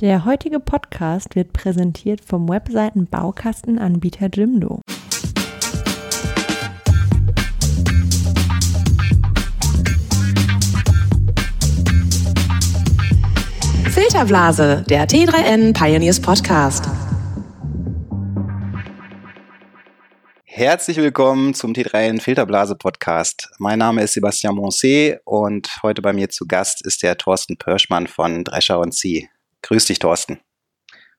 [0.00, 4.80] Der heutige Podcast wird präsentiert vom Webseiten-Baukastenanbieter Jimdo.
[13.88, 16.88] Filterblase, der T3N Pioneers Podcast.
[20.42, 23.48] Herzlich willkommen zum T3N Filterblase Podcast.
[23.58, 28.08] Mein Name ist Sebastian Moncé und heute bei mir zu Gast ist der Thorsten Pörschmann
[28.08, 29.28] von Drescher und Sie.
[29.64, 30.40] Grüß dich, Thorsten.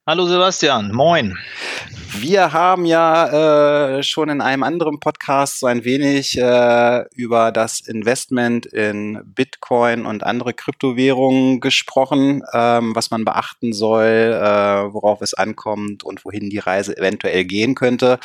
[0.06, 1.36] Hallo Sebastian, moin.
[2.12, 7.80] Wir haben ja äh, schon in einem anderen Podcast so ein wenig äh, über das
[7.80, 14.04] Investment in Bitcoin und andere Kryptowährungen gesprochen, ähm, was man beachten soll,
[14.40, 18.20] äh, worauf es ankommt und wohin die Reise eventuell gehen könnte.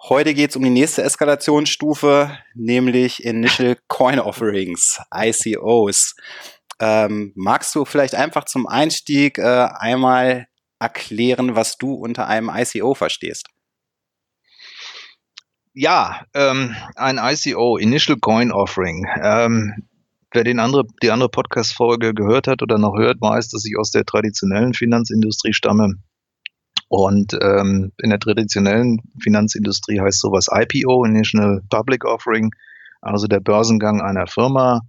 [0.00, 6.14] Heute geht es um die nächste Eskalationsstufe, nämlich Initial Coin Offerings, ICOs.
[6.80, 10.46] Ähm, magst du vielleicht einfach zum Einstieg äh, einmal
[10.78, 13.48] erklären, was du unter einem ICO verstehst?
[15.74, 19.06] Ja, ähm, ein ICO, Initial Coin Offering.
[19.22, 19.88] Ähm,
[20.32, 23.90] wer den andere, die andere Podcast-Folge gehört hat oder noch hört, weiß, dass ich aus
[23.90, 25.94] der traditionellen Finanzindustrie stamme.
[26.88, 32.50] Und ähm, in der traditionellen Finanzindustrie heißt sowas IPO, Initial Public Offering,
[33.02, 34.80] also der Börsengang einer Firma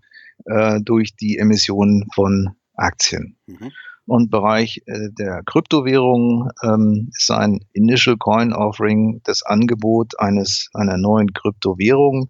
[0.46, 3.38] äh, durch die Emission von Aktien.
[3.48, 3.72] Mhm.
[4.06, 10.98] Und Bereich äh, der Kryptowährungen ähm, ist ein Initial Coin Offering das Angebot eines einer
[10.98, 12.30] neuen Kryptowährung,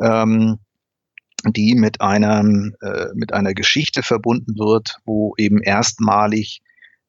[0.00, 0.58] ähm,
[1.46, 6.62] die mit einem äh, mit einer Geschichte verbunden wird, wo eben erstmalig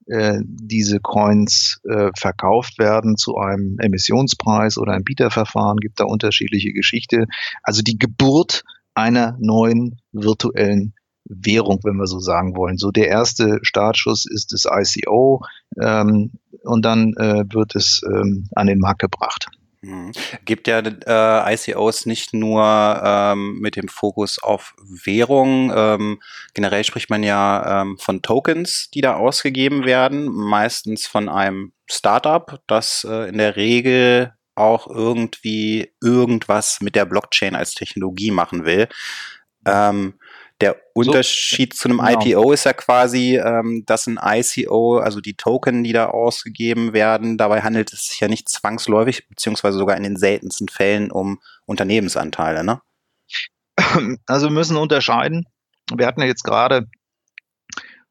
[0.10, 6.74] äh, diese Coins äh, verkauft werden zu einem Emissionspreis oder ein Bieterverfahren, gibt da unterschiedliche
[6.74, 7.28] Geschichte.
[7.64, 8.64] Also die Geburt
[9.00, 10.94] einer neuen virtuellen
[11.26, 12.78] Währung, wenn wir so sagen wollen.
[12.78, 15.46] So der erste Startschuss ist das ICO
[15.82, 16.32] ähm,
[16.64, 19.48] und dann äh, wird es ähm, an den Markt gebracht.
[19.82, 20.12] Mhm.
[20.44, 22.64] Gibt ja äh, ICOs nicht nur
[23.04, 25.72] ähm, mit dem Fokus auf Währung.
[25.74, 26.20] Ähm,
[26.54, 32.60] generell spricht man ja ähm, von Tokens, die da ausgegeben werden, meistens von einem Startup,
[32.68, 38.88] das äh, in der Regel auch irgendwie irgendwas mit der Blockchain als Technologie machen will.
[39.66, 40.16] Ähm,
[40.62, 42.44] der Unterschied so, zu einem genau.
[42.44, 47.38] IPO ist ja quasi, ähm, dass ein ICO, also die Token, die da ausgegeben werden,
[47.38, 52.64] dabei handelt es sich ja nicht zwangsläufig, beziehungsweise sogar in den seltensten Fällen um Unternehmensanteile,
[52.64, 52.82] ne?
[54.26, 55.46] Also wir müssen unterscheiden.
[55.96, 56.88] Wir hatten ja jetzt gerade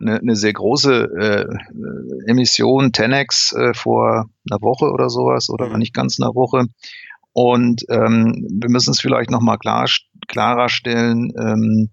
[0.01, 5.79] eine, eine sehr große äh, Emission, 10x, äh, vor einer Woche oder sowas, oder mhm.
[5.79, 6.67] nicht ganz einer Woche.
[7.33, 9.87] Und ähm, wir müssen es vielleicht nochmal klar,
[10.27, 11.91] klarer stellen, ähm,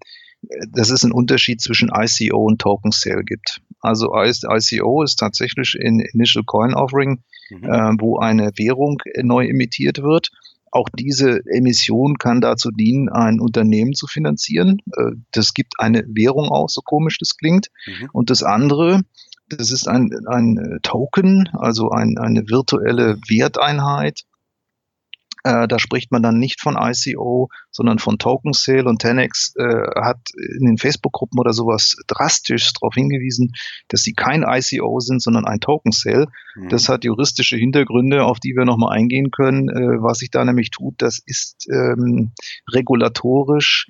[0.72, 3.60] dass es einen Unterschied zwischen ICO und Token Sale gibt.
[3.80, 7.64] Also ICO ist tatsächlich ein Initial Coin Offering, mhm.
[7.64, 10.30] äh, wo eine Währung neu emittiert wird.
[10.76, 14.82] Auch diese Emission kann dazu dienen, ein Unternehmen zu finanzieren.
[14.94, 17.68] Äh, das gibt eine Währung aus, so komisch das klingt.
[17.86, 18.10] Mhm.
[18.12, 19.00] Und das andere,
[19.48, 24.24] das ist ein, ein Token, also ein, eine virtuelle Werteinheit,
[25.46, 30.00] äh, da spricht man dann nicht von ICO, sondern von Token Sale und 10x äh,
[30.00, 33.52] hat in den Facebook-Gruppen oder sowas drastisch darauf hingewiesen,
[33.88, 36.26] dass sie kein ICO sind, sondern ein Token Sale.
[36.56, 36.68] Mhm.
[36.68, 39.68] Das hat juristische Hintergründe, auf die wir nochmal eingehen können.
[39.68, 42.32] Äh, was sich da nämlich tut, das ist ähm,
[42.72, 43.86] regulatorisch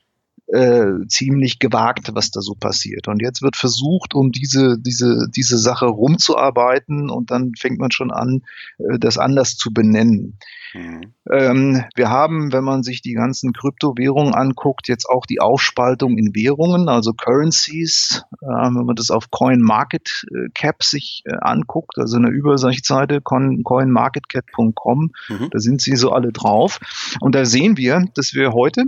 [0.49, 3.09] äh, ziemlich gewagt, was da so passiert.
[3.09, 8.13] Und jetzt wird versucht, um diese, diese, diese Sache rumzuarbeiten und dann fängt man schon
[8.13, 8.43] an,
[8.79, 10.39] äh, das anders zu benennen.
[10.73, 11.15] Mhm.
[11.31, 16.35] Ähm, wir haben, wenn man sich die ganzen Kryptowährungen anguckt, jetzt auch die Aufspaltung in
[16.35, 18.25] Währungen, also Currencies.
[18.41, 25.49] Äh, wenn man das auf CoinMarketCap sich äh, anguckt, also eine Übersichtsseite coinmarketcap.com, mhm.
[25.51, 26.79] da sind sie so alle drauf.
[27.21, 28.85] Und da sehen wir, dass wir heute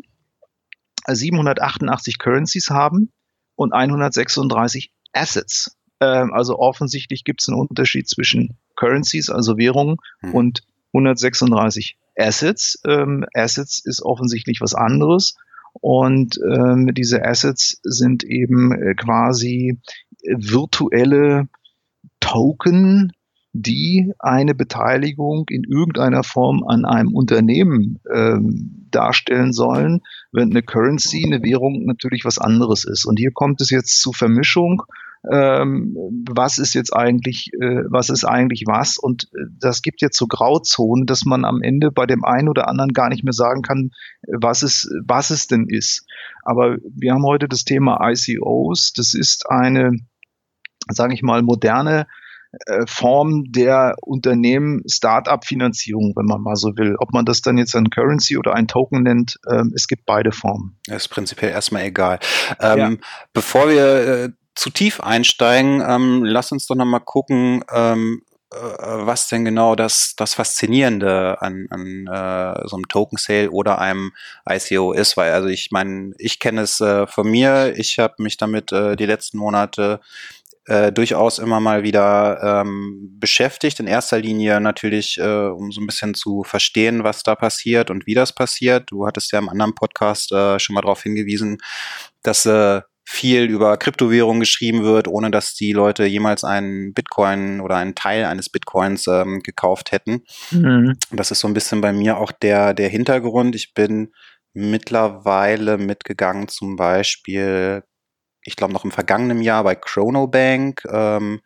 [1.15, 3.13] 788 Currencies haben
[3.57, 5.77] und 136 Assets.
[6.01, 10.35] Ähm, also offensichtlich gibt es einen Unterschied zwischen Currencies, also Währungen, mhm.
[10.35, 10.63] und
[10.93, 12.81] 136 Assets.
[12.87, 15.37] Ähm, Assets ist offensichtlich was anderes.
[15.81, 19.79] Und ähm, diese Assets sind eben äh, quasi
[20.25, 21.49] virtuelle
[22.21, 23.13] Token,
[23.63, 30.01] die eine Beteiligung in irgendeiner Form an einem Unternehmen ähm, darstellen sollen,
[30.33, 33.05] wenn eine Currency, eine Währung natürlich was anderes ist.
[33.05, 34.83] Und hier kommt es jetzt zu Vermischung.
[35.31, 35.97] Ähm,
[36.31, 38.99] was ist jetzt eigentlich, äh, was ist eigentlich was?
[38.99, 42.69] Und äh, das gibt jetzt so Grauzonen, dass man am Ende bei dem einen oder
[42.69, 43.91] anderen gar nicht mehr sagen kann,
[44.41, 46.07] was es, was es denn ist.
[46.45, 48.93] Aber wir haben heute das Thema ICOs.
[48.93, 49.93] Das ist eine
[50.91, 52.07] sage ich mal, moderne
[52.87, 56.97] Form der Unternehmen Start-up-Finanzierung, wenn man mal so will.
[56.99, 60.33] Ob man das dann jetzt ein Currency oder ein Token nennt, ähm, es gibt beide
[60.33, 60.79] Formen.
[60.87, 62.19] Das ist prinzipiell erstmal egal.
[62.61, 62.91] Ähm, ja.
[63.33, 69.29] Bevor wir äh, zu tief einsteigen, ähm, lass uns doch nochmal gucken, ähm, äh, was
[69.29, 74.13] denn genau das, das Faszinierende an, an äh, so einem Token Sale oder einem
[74.49, 78.39] ICO ist, weil also ich meine, ich kenne es äh, von mir, ich habe mich
[78.39, 80.01] damit äh, die letzten Monate
[80.69, 83.81] äh, durchaus immer mal wieder ähm, beschäftigt.
[83.81, 88.07] In erster Linie natürlich, äh, um so ein bisschen zu verstehen, was da passiert und
[88.07, 88.91] wie das passiert.
[88.91, 91.59] Du hattest ja im anderen Podcast äh, schon mal darauf hingewiesen,
[92.23, 97.77] dass äh, viel über Kryptowährungen geschrieben wird, ohne dass die Leute jemals einen Bitcoin oder
[97.77, 100.25] einen Teil eines Bitcoins ähm, gekauft hätten.
[100.51, 100.99] Mhm.
[101.11, 103.55] Das ist so ein bisschen bei mir auch der, der Hintergrund.
[103.55, 104.13] Ich bin
[104.53, 107.83] mittlerweile mitgegangen, zum Beispiel
[108.49, 110.83] ich glaube noch im vergangenen Jahr bei Chronobank.
[110.91, 111.41] Ähm,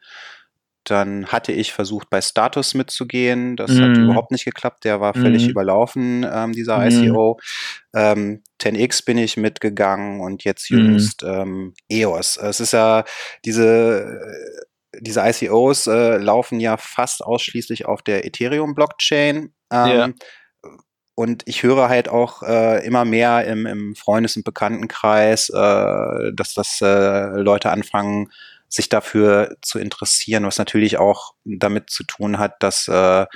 [0.85, 3.57] dann hatte ich versucht, bei Status mitzugehen.
[3.57, 3.81] Das mm.
[3.81, 4.05] hat mhm.
[4.05, 4.85] überhaupt nicht geklappt.
[4.85, 5.51] Der war völlig mm.
[5.51, 6.89] überlaufen, ähm, dieser mm.
[6.89, 7.39] ICO.
[7.95, 10.79] Ähm, 10x bin ich mitgegangen und jetzt mhm.
[10.79, 12.37] jüngst ähm, EOS.
[12.37, 13.05] Es ist ja
[13.45, 14.21] diese,
[14.99, 19.53] diese ICOs äh, laufen ja fast ausschließlich auf der Ethereum-Blockchain.
[19.73, 20.13] Ähm, yeah.
[21.23, 26.55] Und ich höre halt auch äh, immer mehr im, im Freundes- und Bekanntenkreis, äh, dass
[26.55, 28.33] das äh, Leute anfangen,
[28.69, 33.27] sich dafür zu interessieren, was natürlich auch damit zu tun hat, dass äh,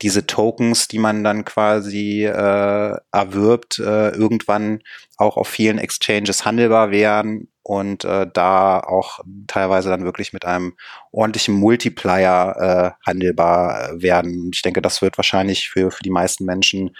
[0.00, 4.80] diese Tokens, die man dann quasi äh, erwirbt, äh, irgendwann
[5.18, 10.74] auch auf vielen Exchanges handelbar werden und äh, da auch teilweise dann wirklich mit einem
[11.12, 14.50] ordentlichen Multiplier äh, handelbar werden.
[14.52, 16.90] Ich denke, das wird wahrscheinlich für, für die meisten Menschen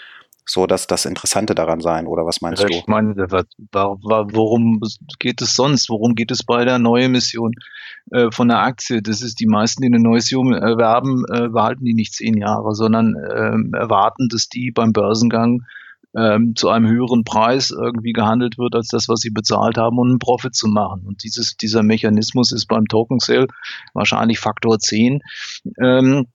[0.45, 2.75] so dass das Interessante daran sein, oder was meinst ja, du?
[2.75, 4.81] Ich meine, worum
[5.19, 5.89] geht es sonst?
[5.89, 7.53] Worum geht es bei der Neuemission
[8.11, 9.01] äh, von der Aktie?
[9.01, 13.15] Das ist die meisten, die eine Neuemission erwerben, äh, behalten die nicht zehn Jahre, sondern
[13.15, 15.63] äh, erwarten, dass die beim Börsengang
[16.15, 20.07] ähm, zu einem höheren Preis irgendwie gehandelt wird als das, was sie bezahlt haben, um
[20.07, 21.03] einen Profit zu machen.
[21.05, 23.47] Und dieses, dieser Mechanismus ist beim Token Sale
[23.93, 25.21] wahrscheinlich Faktor 10.
[25.79, 26.27] Ähm,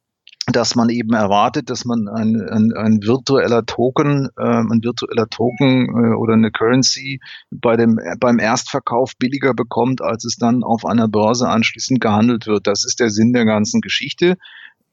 [0.53, 5.89] dass man eben erwartet, dass man ein, ein, ein virtueller Token, äh, ein virtueller Token
[5.89, 7.21] äh, oder eine Currency
[7.51, 12.67] bei dem, beim Erstverkauf billiger bekommt, als es dann auf einer Börse anschließend gehandelt wird.
[12.67, 14.37] Das ist der Sinn der ganzen Geschichte.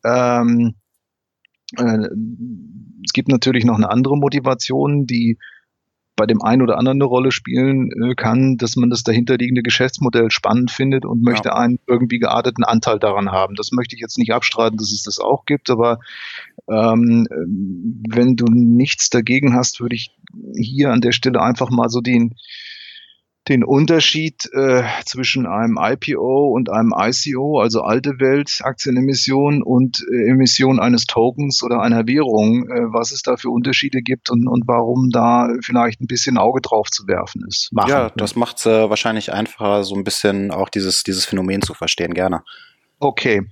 [0.04, 0.85] Ähm, äh,
[1.74, 5.38] es gibt natürlich noch eine andere Motivation, die
[6.16, 10.32] bei dem einen oder anderen eine Rolle spielen äh, kann, dass man das dahinterliegende Geschäftsmodell
[10.32, 11.56] spannend findet und möchte ja.
[11.56, 13.56] einen irgendwie gearteten Anteil daran haben.
[13.56, 16.00] Das möchte ich jetzt nicht abstreiten, dass es das auch gibt, aber
[16.70, 17.28] ähm,
[18.10, 20.16] wenn du nichts dagegen hast, würde ich
[20.58, 22.36] hier an der Stelle einfach mal so den
[23.48, 30.32] den Unterschied äh, zwischen einem IPO und einem ICO, also alte Welt Aktienemission und äh,
[30.32, 34.68] Emission eines Tokens oder einer Währung, äh, was es da für Unterschiede gibt und, und
[34.68, 37.70] warum da vielleicht ein bisschen Auge drauf zu werfen ist.
[37.72, 37.90] Machen.
[37.90, 41.76] Ja, das macht es äh, wahrscheinlich einfacher, so ein bisschen auch dieses, dieses Phänomen zu
[41.76, 42.42] verstehen, gerne.
[43.00, 43.44] Okay.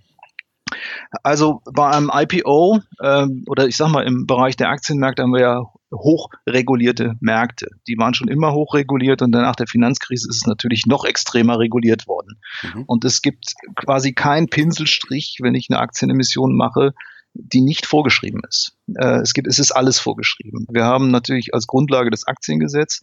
[1.21, 5.41] Also bei einem IPO ähm, oder ich sag mal im Bereich der Aktienmärkte haben wir
[5.41, 5.61] ja
[5.93, 7.67] hochregulierte Märkte.
[7.87, 12.07] Die waren schon immer hochreguliert und nach der Finanzkrise ist es natürlich noch extremer reguliert
[12.07, 12.39] worden.
[12.63, 12.83] Mhm.
[12.87, 16.93] Und es gibt quasi keinen Pinselstrich, wenn ich eine Aktienemission mache,
[17.33, 18.77] die nicht vorgeschrieben ist.
[18.95, 20.67] Äh, es gibt, es ist alles vorgeschrieben.
[20.69, 23.01] Wir haben natürlich als Grundlage das Aktiengesetz,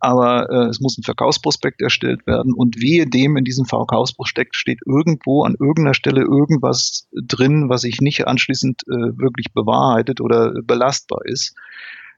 [0.00, 4.80] aber äh, es muss ein Verkaufsprospekt erstellt werden und wehe dem in diesem Verkaufsprospekt steht
[4.84, 11.20] irgendwo an irgendeiner Stelle irgendwas drin, was sich nicht anschließend äh, wirklich bewahrheitet oder belastbar
[11.24, 11.54] ist.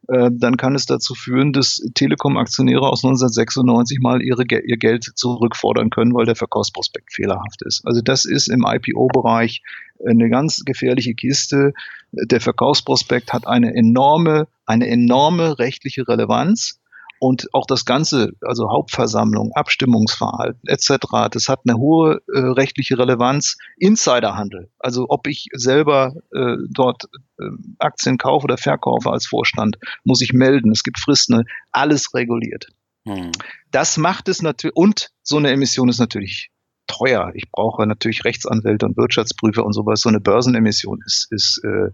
[0.09, 5.91] Äh, dann kann es dazu führen, dass Telekom-Aktionäre aus 1996 mal ihre, ihr Geld zurückfordern
[5.91, 7.83] können, weil der Verkaufsprospekt fehlerhaft ist.
[7.85, 9.63] Also das ist im IPO-Bereich
[10.07, 11.73] eine ganz gefährliche Kiste.
[12.13, 16.80] Der Verkaufsprospekt hat eine enorme, eine enorme rechtliche Relevanz
[17.21, 23.59] und auch das Ganze, also Hauptversammlung, Abstimmungsverhalten etc., das hat eine hohe äh, rechtliche Relevanz.
[23.77, 27.05] Insiderhandel, also ob ich selber äh, dort
[27.39, 27.45] äh,
[27.79, 30.73] Aktien kaufe oder verkaufe als Vorstand, muss ich melden.
[30.73, 32.69] Es gibt Fristen, alles reguliert.
[33.07, 33.33] Hm.
[33.71, 36.51] Das macht es natürlich, und so eine Emission ist natürlich
[36.87, 37.33] teuer.
[37.35, 40.01] Ich brauche natürlich Rechtsanwälte und Wirtschaftsprüfer und sowas.
[40.01, 41.91] So eine Börsenemission ist, ist äh,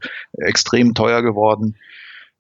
[0.46, 1.76] extrem teuer geworden.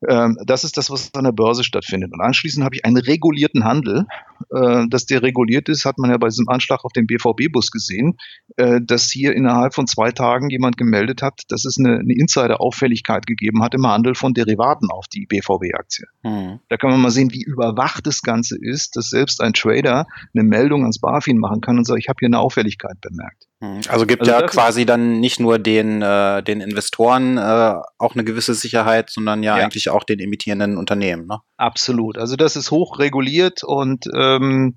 [0.08, 2.12] Ähm, das ist das, was an der Börse stattfindet.
[2.12, 4.06] Und anschließend habe ich einen regulierten Handel,
[4.50, 8.16] äh, dass der reguliert ist, hat man ja bei diesem Anschlag auf den BVB-Bus gesehen,
[8.56, 13.26] äh, dass hier innerhalb von zwei Tagen jemand gemeldet hat, dass es eine, eine Insider-Auffälligkeit
[13.26, 16.06] gegeben hat im Handel von Derivaten auf die BVB-Aktie.
[16.22, 16.60] Mhm.
[16.68, 20.44] Da kann man mal sehen, wie überwacht das Ganze ist, dass selbst ein Trader eine
[20.44, 23.46] Meldung ans BaFin machen kann und sagt, ich habe hier eine Auffälligkeit bemerkt.
[23.60, 23.80] Mhm.
[23.88, 28.24] Also gibt also ja quasi dann nicht nur den, äh, den Investoren äh, auch eine
[28.24, 31.26] gewisse Sicherheit, sondern ja, ja, eigentlich auch den emittierenden Unternehmen.
[31.26, 31.38] Ne?
[31.56, 32.18] Absolut.
[32.18, 34.74] Also das ist hoch reguliert und ähm,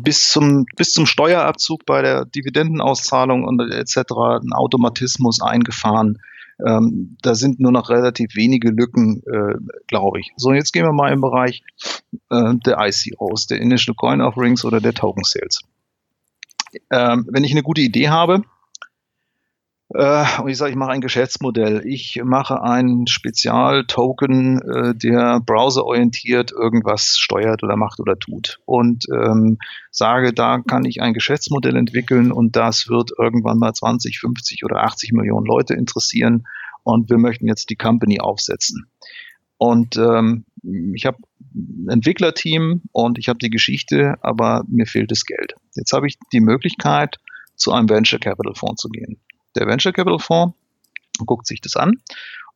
[0.00, 3.96] bis zum bis zum Steuerabzug bei der Dividendenauszahlung und etc.
[4.42, 6.18] ein Automatismus eingefahren.
[6.66, 9.54] Ähm, da sind nur noch relativ wenige Lücken, äh,
[9.86, 10.32] glaube ich.
[10.36, 11.62] So, jetzt gehen wir mal im Bereich
[12.30, 15.60] äh, der ICOs, der Initial Coin Offerings oder der Token Sales
[16.90, 18.42] ähm, wenn ich eine gute Idee habe,
[19.92, 27.16] und ich sage, ich mache ein Geschäftsmodell, ich mache ein Spezialtoken, äh, der browserorientiert irgendwas
[27.18, 29.58] steuert oder macht oder tut und ähm,
[29.90, 34.84] sage, da kann ich ein Geschäftsmodell entwickeln und das wird irgendwann mal 20, 50 oder
[34.84, 36.44] 80 Millionen Leute interessieren
[36.84, 38.86] und wir möchten jetzt die Company aufsetzen.
[39.58, 40.44] Und ähm,
[40.94, 41.18] ich habe
[41.52, 45.54] ein Entwicklerteam und ich habe die Geschichte, aber mir fehlt das Geld.
[45.74, 47.16] Jetzt habe ich die Möglichkeit,
[47.56, 49.20] zu einem Venture Capital Fonds zu gehen.
[49.56, 50.54] Der Venture Capital Fonds
[51.26, 52.00] guckt sich das an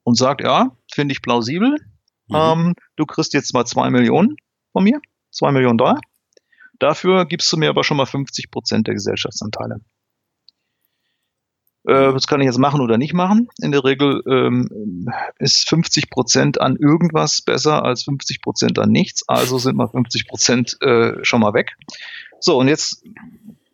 [0.05, 1.77] und sagt, ja, finde ich plausibel.
[2.29, 2.37] Mhm.
[2.37, 4.37] Ähm, du kriegst jetzt mal zwei Millionen
[4.73, 6.01] von mir, zwei Millionen Dollar.
[6.79, 9.81] Dafür gibst du mir aber schon mal 50 Prozent der Gesellschaftsanteile.
[11.87, 13.49] Äh, das kann ich jetzt machen oder nicht machen.
[13.61, 15.09] In der Regel ähm,
[15.39, 19.29] ist 50 Prozent an irgendwas besser als 50 Prozent an nichts.
[19.29, 21.77] Also sind mal 50 Prozent äh, schon mal weg.
[22.41, 23.05] So, und jetzt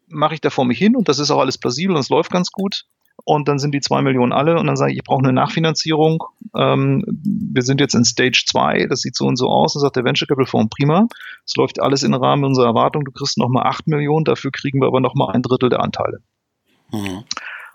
[0.08, 2.32] mache ich da vor mich hin und das ist auch alles plausibel und es läuft
[2.32, 2.84] ganz gut.
[3.24, 6.24] Und dann sind die zwei Millionen alle und dann sage ich, ich brauche eine Nachfinanzierung.
[6.56, 9.74] Ähm, wir sind jetzt in Stage 2, das sieht so und so aus.
[9.74, 11.06] Dann sagt der Venture Capital Fonds, prima.
[11.44, 13.04] Es läuft alles im Rahmen unserer Erwartung.
[13.04, 16.20] Du kriegst nochmal acht Millionen, dafür kriegen wir aber nochmal ein Drittel der Anteile.
[16.92, 17.24] Mhm.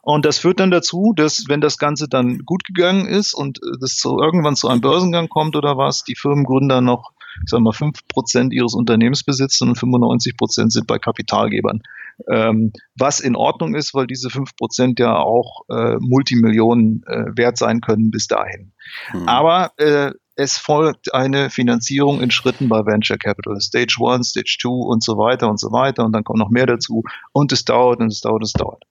[0.02, 3.98] Und das führt dann dazu, dass wenn das Ganze dann gut gegangen ist und das
[3.98, 7.12] so irgendwann zu einem Börsengang kommt oder was, die Firmengründer noch,
[7.44, 11.82] ich sag mal, fünf Prozent ihres Unternehmens besitzen und 95 Prozent sind bei Kapitalgebern.
[12.32, 17.58] Ähm, was in Ordnung ist, weil diese fünf Prozent ja auch äh, Multimillionen äh, wert
[17.58, 18.74] sein können bis dahin.
[19.12, 19.28] Hm.
[19.28, 23.60] Aber äh, es folgt eine Finanzierung in Schritten bei Venture Capital.
[23.62, 26.04] Stage 1, Stage 2 und so weiter und so weiter.
[26.04, 27.04] Und dann kommt noch mehr dazu.
[27.32, 28.84] Und es dauert und es dauert, es dauert.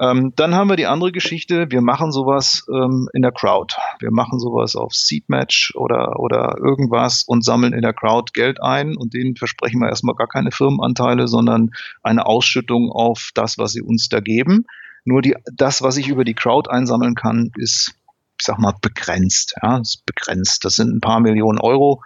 [0.00, 3.74] Ähm, dann haben wir die andere Geschichte, wir machen sowas ähm, in der Crowd.
[3.98, 8.96] Wir machen sowas auf Seedmatch oder, oder irgendwas und sammeln in der Crowd Geld ein
[8.96, 13.82] und denen versprechen wir erstmal gar keine Firmenanteile, sondern eine Ausschüttung auf das, was sie
[13.82, 14.66] uns da geben.
[15.04, 17.94] Nur die, das, was ich über die Crowd einsammeln kann, ist
[18.38, 19.54] ich sag mal, begrenzt.
[19.62, 20.64] Ja, ist begrenzt.
[20.64, 22.02] Das sind ein paar Millionen Euro.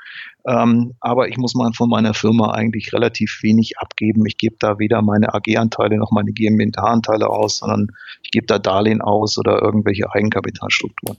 [0.46, 4.26] Ähm, aber ich muss mal von meiner Firma eigentlich relativ wenig abgeben.
[4.26, 7.88] Ich gebe da weder meine AG-Anteile noch meine GmbH-Anteile aus, sondern
[8.22, 11.18] ich gebe da Darlehen aus oder irgendwelche Eigenkapitalstrukturen.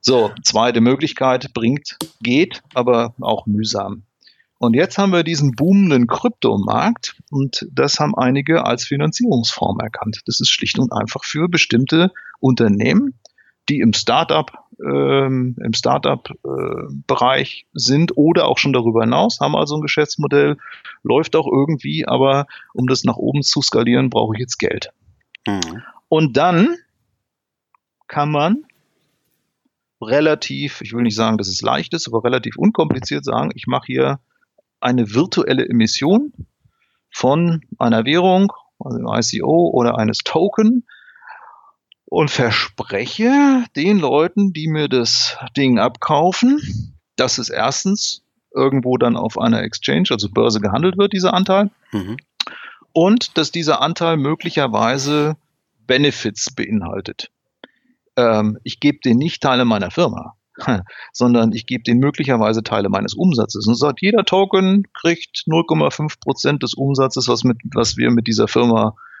[0.00, 4.02] So, zweite Möglichkeit bringt, geht, aber auch mühsam.
[4.58, 10.20] Und jetzt haben wir diesen boomenden Kryptomarkt und das haben einige als Finanzierungsform erkannt.
[10.26, 13.14] Das ist schlicht und einfach für bestimmte Unternehmen,
[13.68, 19.76] die im Startup ähm, im Startup-Bereich äh, sind oder auch schon darüber hinaus, haben also
[19.76, 20.56] ein Geschäftsmodell,
[21.02, 24.90] läuft auch irgendwie, aber um das nach oben zu skalieren, brauche ich jetzt Geld.
[25.46, 25.82] Mhm.
[26.08, 26.76] Und dann
[28.08, 28.64] kann man
[30.00, 33.86] relativ, ich will nicht sagen, dass es leicht ist, aber relativ unkompliziert sagen, ich mache
[33.86, 34.20] hier
[34.80, 36.32] eine virtuelle Emission
[37.10, 40.84] von einer Währung, also einem ICO oder eines Token,
[42.14, 46.60] und verspreche den Leuten, die mir das Ding abkaufen,
[47.16, 48.22] dass es erstens
[48.54, 51.70] irgendwo dann auf einer Exchange, also Börse gehandelt wird, dieser Anteil.
[51.90, 52.18] Mhm.
[52.92, 55.36] Und dass dieser Anteil möglicherweise
[55.88, 57.32] Benefits beinhaltet.
[58.16, 60.34] Ähm, ich gebe den nicht Teile meiner Firma,
[61.12, 63.66] sondern ich gebe den möglicherweise Teile meines Umsatzes.
[63.66, 68.46] Und sagt, jeder Token kriegt 0,5 Prozent des Umsatzes, was, mit, was wir mit dieser
[68.46, 69.13] Firma äh,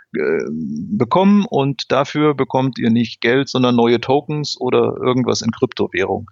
[0.96, 6.30] bekommen und dafür bekommt ihr nicht Geld, sondern neue Tokens oder irgendwas in Kryptowährung.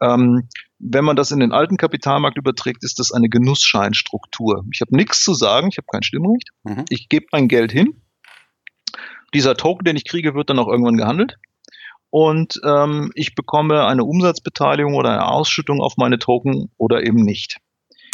[0.00, 4.64] Ähm, wenn man das in den alten Kapitalmarkt überträgt, ist das eine Genussscheinstruktur.
[4.72, 6.50] Ich habe nichts zu sagen, ich habe kein Stimmrecht.
[6.64, 6.84] Mhm.
[6.88, 8.02] Ich gebe mein Geld hin.
[9.34, 11.36] Dieser Token, den ich kriege, wird dann auch irgendwann gehandelt.
[12.10, 17.58] Und ähm, ich bekomme eine Umsatzbeteiligung oder eine Ausschüttung auf meine Token oder eben nicht.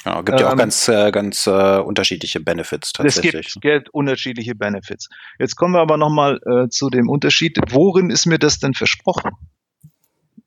[0.04, 3.46] Ja, gibt ja auch ähm, ganz, äh, ganz äh, unterschiedliche Benefits tatsächlich.
[3.46, 5.08] Es gibt, gibt unterschiedliche Benefits.
[5.38, 7.58] Jetzt kommen wir aber nochmal äh, zu dem Unterschied.
[7.70, 9.30] Worin ist mir das denn versprochen?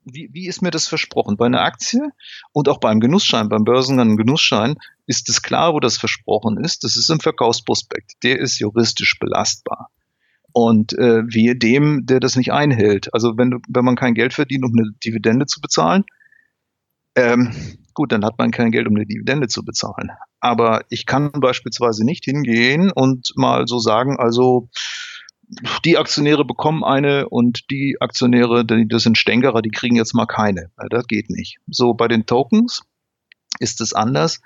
[0.04, 1.36] Wie, wie ist mir das versprochen?
[1.36, 2.00] Bei einer Aktie
[2.52, 6.84] und auch beim Genussschein, beim Börsengang Genussschein, ist es klar, wo das versprochen ist.
[6.84, 8.12] Das ist im Verkaufsprospekt.
[8.22, 9.90] Der ist juristisch belastbar.
[10.52, 13.12] Und äh, wehe dem, der das nicht einhält.
[13.12, 16.04] Also wenn, wenn man kein Geld verdient, um eine Dividende zu bezahlen,
[17.16, 17.52] ähm,
[17.98, 20.12] gut, dann hat man kein Geld, um eine Dividende zu bezahlen.
[20.38, 24.68] Aber ich kann beispielsweise nicht hingehen und mal so sagen, also
[25.84, 30.70] die Aktionäre bekommen eine und die Aktionäre, das sind Stänkerer, die kriegen jetzt mal keine.
[30.90, 31.56] Das geht nicht.
[31.66, 32.82] So bei den Tokens
[33.58, 34.40] ist es anders.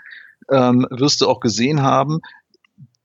[0.51, 2.21] Ähm, wirst du auch gesehen haben,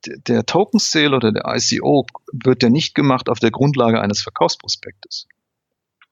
[0.06, 5.28] der Token Sale oder der ICO wird ja nicht gemacht auf der Grundlage eines Verkaufsprospektes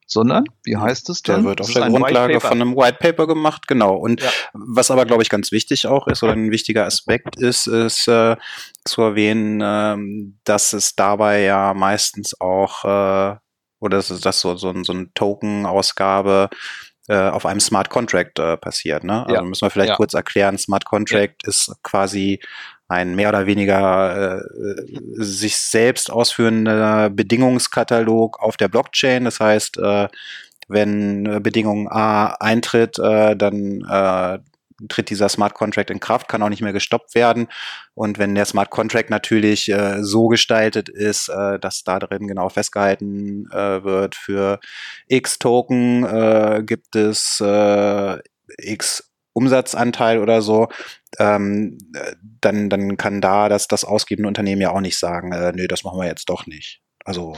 [0.05, 1.41] sondern, wie heißt es dann?
[1.41, 3.95] Der wird auf der Grundlage von einem White Paper gemacht, genau.
[3.95, 4.29] Und ja.
[4.53, 8.35] was aber, glaube ich, ganz wichtig auch ist oder ein wichtiger Aspekt ist, ist äh,
[8.83, 13.37] zu erwähnen, äh, dass es dabei ja meistens auch, äh,
[13.79, 16.49] oder dass, dass so, so, so eine Token-Ausgabe
[17.07, 19.03] äh, auf einem Smart Contract äh, passiert.
[19.03, 19.23] Ne?
[19.23, 19.41] Also ja.
[19.41, 19.95] müssen wir vielleicht ja.
[19.95, 22.39] kurz erklären, Smart Contract ist quasi
[22.87, 24.43] ein mehr oder weniger äh,
[25.15, 29.25] sich selbst ausführender Bedingungskatalog auf der Blockchain.
[29.25, 30.07] Das heißt, äh,
[30.67, 34.39] wenn äh, Bedingung A eintritt, äh, dann äh,
[34.89, 37.47] tritt dieser Smart Contract in Kraft, kann auch nicht mehr gestoppt werden.
[37.93, 42.49] Und wenn der Smart Contract natürlich äh, so gestaltet ist, äh, dass da drin genau
[42.49, 44.59] festgehalten äh, wird, für
[45.07, 48.17] X Token äh, gibt es äh,
[48.57, 50.69] X Umsatzanteil oder so,
[51.19, 51.77] ähm,
[52.41, 55.83] dann, dann kann da das, das ausgebende Unternehmen ja auch nicht sagen, äh, nö, das
[55.83, 56.81] machen wir jetzt doch nicht.
[57.03, 57.35] Also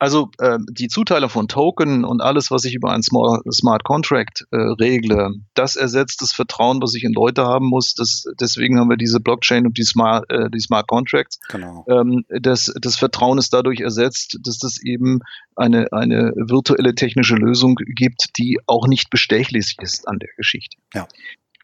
[0.00, 4.46] also äh, die Zuteilung von Token und alles, was ich über einen Small, Smart Contract
[4.50, 7.92] äh, regle, das ersetzt das Vertrauen, was ich in Leute haben muss.
[7.92, 11.38] Das, deswegen haben wir diese Blockchain und die Smart, äh, die Smart Contracts.
[11.50, 11.84] Genau.
[11.86, 15.20] Ähm, das, das Vertrauen ist dadurch ersetzt, dass das eben
[15.54, 20.78] eine, eine virtuelle technische Lösung gibt, die auch nicht bestechlich ist an der Geschichte.
[20.94, 21.06] Ja.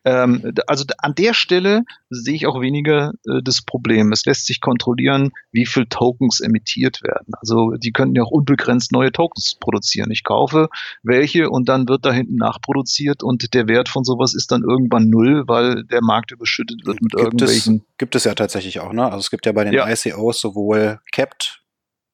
[0.07, 4.13] Ähm, also an der Stelle sehe ich auch weniger äh, das Problem.
[4.13, 7.33] Es lässt sich kontrollieren, wie viel Tokens emittiert werden.
[7.41, 10.13] Also die könnten ja auch unbegrenzt neue Tokens produzieren.
[10.13, 10.69] Ich kaufe
[11.03, 15.11] welche und dann wird da hinten nachproduziert und der Wert von sowas ist dann irgendwann
[15.11, 17.77] null, weil der Markt überschüttet wird mit gibt irgendwelchen.
[17.77, 19.07] Es, gibt es ja tatsächlich auch, ne?
[19.07, 19.89] Also es gibt ja bei den ja.
[19.89, 21.66] ICOs sowohl Capped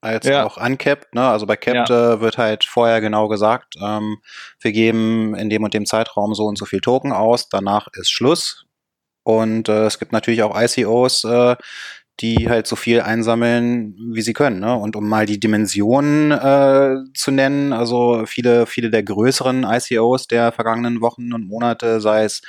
[0.03, 0.45] als ja.
[0.45, 1.15] auch uncapped.
[1.15, 1.23] Ne?
[1.23, 2.15] Also bei capped ja.
[2.15, 4.19] äh, wird halt vorher genau gesagt, ähm,
[4.61, 8.11] wir geben in dem und dem Zeitraum so und so viel Token aus, danach ist
[8.11, 8.67] Schluss.
[9.25, 11.57] Und äh, es gibt natürlich auch ICOs, äh,
[12.21, 14.61] die halt so viel einsammeln, wie sie können.
[14.61, 14.75] Ne?
[14.75, 20.51] Und um mal die Dimensionen äh, zu nennen, also viele, viele der größeren ICOs der
[20.53, 22.43] vergangenen Wochen und Monate, sei es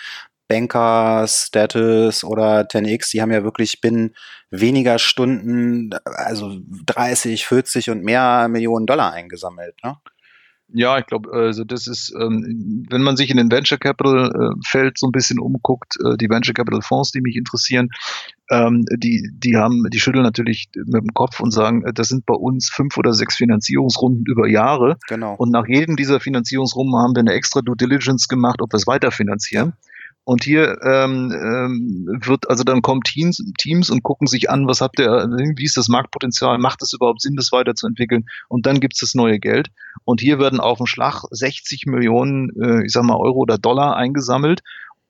[0.53, 4.13] Banker, Status oder 10x, die haben ja wirklich binnen
[4.51, 9.75] weniger Stunden, also 30, 40 und mehr Millionen Dollar eingesammelt.
[9.83, 9.97] Ne?
[10.75, 14.55] Ja, ich glaube, also das ist, ähm, wenn man sich in den Venture Capital äh,
[14.63, 17.89] Feld so ein bisschen umguckt, äh, die Venture Capital Fonds, die mich interessieren,
[18.51, 22.27] ähm, die, die haben, die schütteln natürlich mit dem Kopf und sagen, äh, das sind
[22.27, 24.97] bei uns fünf oder sechs Finanzierungsrunden über Jahre.
[25.07, 25.33] Genau.
[25.35, 28.85] Und nach jedem dieser Finanzierungsrunden haben wir eine extra Due Diligence gemacht, ob wir es
[28.85, 29.69] weiterfinanzieren.
[29.69, 29.92] Ja.
[30.25, 34.79] Und hier ähm, ähm, wird, also dann kommen Teams, Teams und gucken sich an, was
[34.79, 38.25] habt ihr, wie ist das Marktpotenzial, macht es überhaupt Sinn, das weiterzuentwickeln?
[38.47, 39.69] Und dann gibt es das neue Geld.
[40.05, 43.97] Und hier werden auf dem Schlag 60 Millionen, äh, ich sag mal, Euro oder Dollar
[43.97, 44.61] eingesammelt.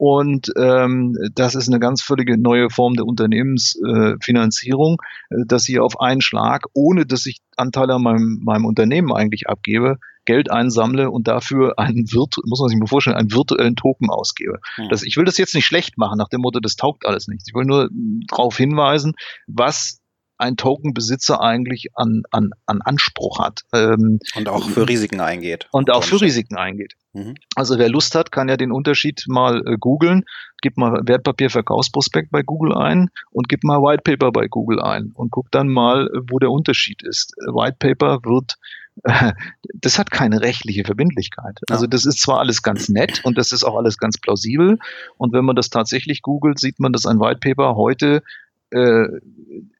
[0.05, 4.97] Und ähm, das ist eine ganz völlige neue Form der Unternehmensfinanzierung,
[5.29, 9.47] äh, dass ich auf einen Schlag, ohne dass ich Anteile an meinem, meinem Unternehmen eigentlich
[9.47, 14.09] abgebe, Geld einsammle und dafür einen virtu muss man sich mal vorstellen, einen virtuellen Token
[14.09, 14.59] ausgebe.
[14.75, 14.89] Mhm.
[14.89, 17.43] Das, ich will das jetzt nicht schlecht machen nach dem Motto, das taugt alles nicht.
[17.47, 17.87] Ich will nur
[18.27, 19.13] darauf hinweisen,
[19.47, 20.01] was
[20.37, 23.61] ein Tokenbesitzer eigentlich an, an, an Anspruch hat.
[23.71, 25.69] Ähm, und auch für Risiken eingeht.
[25.71, 26.95] Und auch für Risiken eingeht.
[27.13, 27.35] Mhm.
[27.55, 30.23] Also wer Lust hat, kann ja den Unterschied mal äh, googeln.
[30.61, 35.31] Gib mal Wertpapierverkaufsprospekt bei Google ein und gib mal White Paper bei Google ein und
[35.31, 37.33] guck dann mal, wo der Unterschied ist.
[37.37, 38.55] White Paper wird
[39.73, 41.59] das hat keine rechtliche Verbindlichkeit.
[41.69, 44.77] Also das ist zwar alles ganz nett und das ist auch alles ganz plausibel.
[45.17, 48.21] Und wenn man das tatsächlich googelt, sieht man, dass ein White Paper heute
[48.69, 49.05] äh,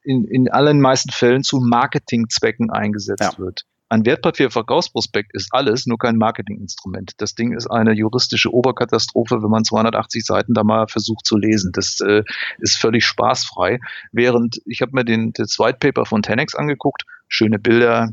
[0.02, 3.38] in, in allen meisten Fällen zu Marketingzwecken eingesetzt ja.
[3.38, 3.64] wird.
[3.94, 7.12] Ein Wertpapierverkaufsprospekt ist alles, nur kein Marketinginstrument.
[7.18, 11.70] Das Ding ist eine juristische Oberkatastrophe, wenn man 280 Seiten da mal versucht zu lesen.
[11.72, 12.24] Das äh,
[12.58, 13.78] ist völlig spaßfrei.
[14.10, 18.10] Während ich habe mir den, das White Paper von Tenex angeguckt, schöne Bilder,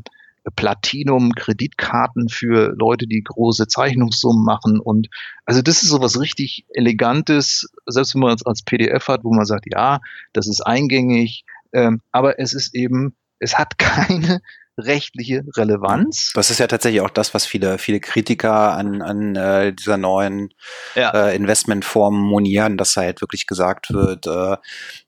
[0.54, 4.78] Platinum-Kreditkarten für Leute, die große Zeichnungssummen machen.
[4.78, 5.08] Und
[5.46, 9.34] also das ist so was richtig Elegantes, selbst wenn man es als PDF hat, wo
[9.34, 9.98] man sagt, ja,
[10.32, 14.40] das ist eingängig, ähm, aber es ist eben, es hat keine
[14.78, 16.32] rechtliche Relevanz.
[16.34, 20.54] Das ist ja tatsächlich auch das, was viele, viele Kritiker an, an äh, dieser neuen
[20.94, 21.10] ja.
[21.10, 24.56] äh, Investmentform monieren, dass halt wirklich gesagt wird, äh,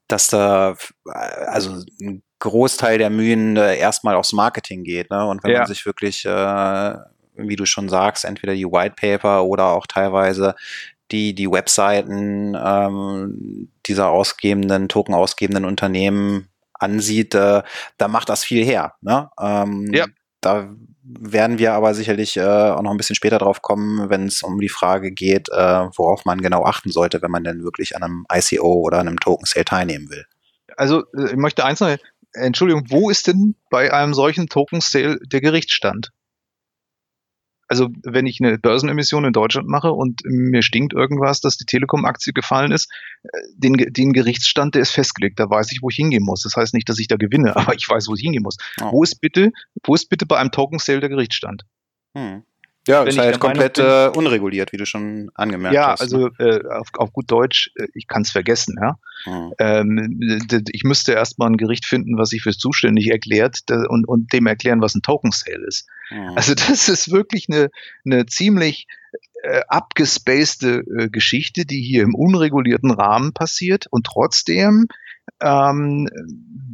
[0.06, 5.10] dass da also ein Großteil der Mühen äh, erstmal aufs Marketing geht.
[5.10, 5.26] Ne?
[5.26, 5.58] Und wenn ja.
[5.60, 6.94] man sich wirklich, äh,
[7.36, 10.54] wie du schon sagst, entweder die White Paper oder auch teilweise
[11.10, 16.48] die, die Webseiten ähm, dieser ausgebenden, Token ausgebenden Unternehmen
[16.84, 17.62] ansieht, äh,
[17.98, 18.94] da macht das viel her.
[19.00, 19.28] Ne?
[19.40, 20.06] Ähm, ja.
[20.40, 20.68] Da
[21.02, 24.58] werden wir aber sicherlich äh, auch noch ein bisschen später drauf kommen, wenn es um
[24.58, 28.26] die Frage geht, äh, worauf man genau achten sollte, wenn man denn wirklich an einem
[28.32, 30.24] ICO oder einem Token Sale teilnehmen will.
[30.76, 31.94] Also äh, ich möchte eins noch,
[32.32, 36.10] Entschuldigung, wo ist denn bei einem solchen Token Sale der Gerichtsstand?
[37.74, 42.32] Also wenn ich eine Börsenemission in Deutschland mache und mir stinkt irgendwas, dass die Telekom-Aktie
[42.32, 42.88] gefallen ist,
[43.24, 45.40] äh, den, den Gerichtsstand, der ist festgelegt.
[45.40, 46.42] Da weiß ich, wo ich hingehen muss.
[46.42, 48.58] Das heißt nicht, dass ich da gewinne, aber ich weiß, wo ich hingehen muss.
[48.80, 48.92] Oh.
[48.92, 49.50] Wo ist bitte,
[49.82, 51.64] wo ist bitte bei einem Token Sale der Gerichtsstand?
[52.16, 52.44] Hm.
[52.86, 56.00] Ja, ist halt komplett bin, äh, unreguliert, wie du schon angemerkt ja, hast.
[56.00, 56.32] Ja, also ne?
[56.38, 58.76] äh, auf, auf gut Deutsch, äh, ich kann es vergessen.
[58.80, 58.98] Ja?
[59.24, 59.52] Hm.
[59.58, 64.46] Ähm, ich müsste erstmal ein Gericht finden, was sich für zuständig erklärt und, und dem
[64.46, 65.88] erklären, was ein Token Sale ist.
[66.08, 66.32] Hm.
[66.36, 67.70] Also das ist wirklich eine,
[68.04, 68.86] eine ziemlich
[69.44, 74.88] äh, abgespacede äh, Geschichte, die hier im unregulierten Rahmen passiert und trotzdem
[75.40, 76.08] ähm,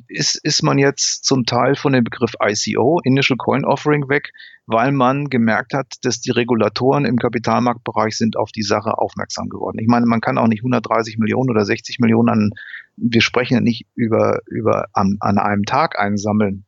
[0.08, 4.30] ist, ist man jetzt zum Teil von dem Begriff ICO, Initial Coin Offering, weg,
[4.66, 9.78] weil man gemerkt hat, dass die Regulatoren im Kapitalmarktbereich sind auf die Sache aufmerksam geworden.
[9.78, 12.50] Ich meine, man kann auch nicht 130 Millionen oder 60 Millionen an,
[12.96, 16.64] wir sprechen ja nicht über, über an, an einem Tag einsammeln,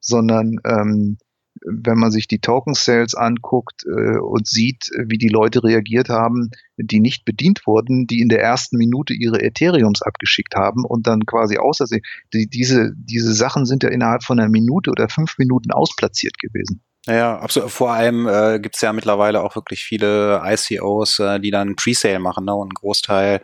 [0.00, 1.18] sondern ähm,
[1.62, 6.50] wenn man sich die Token Sales anguckt äh, und sieht, wie die Leute reagiert haben,
[6.76, 11.26] die nicht bedient wurden, die in der ersten Minute ihre Ethereums abgeschickt haben und dann
[11.26, 15.70] quasi außersehen, die, diese, diese Sachen sind ja innerhalb von einer Minute oder fünf Minuten
[15.70, 16.82] ausplatziert gewesen.
[17.06, 17.70] Ja, absolut.
[17.70, 22.18] Vor allem äh, gibt es ja mittlerweile auch wirklich viele ICOs, äh, die dann Presale
[22.18, 22.44] machen.
[22.44, 22.54] Ne?
[22.54, 23.40] Und ein Großteil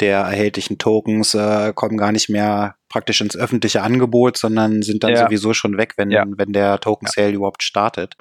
[0.00, 5.12] der erhältlichen Tokens äh, kommen gar nicht mehr praktisch ins öffentliche Angebot, sondern sind dann
[5.12, 5.24] ja.
[5.24, 6.24] sowieso schon weg, wenn, ja.
[6.26, 7.34] wenn der Token Sale ja.
[7.34, 8.16] überhaupt startet.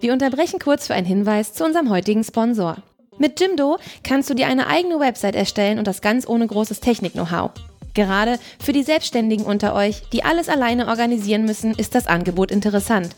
[0.00, 2.76] Wir unterbrechen kurz für einen Hinweis zu unserem heutigen Sponsor.
[3.18, 7.52] Mit Jimdo kannst du dir eine eigene Website erstellen und das ganz ohne großes Technik-Know-how.
[7.94, 13.14] Gerade für die Selbstständigen unter euch, die alles alleine organisieren müssen, ist das Angebot interessant.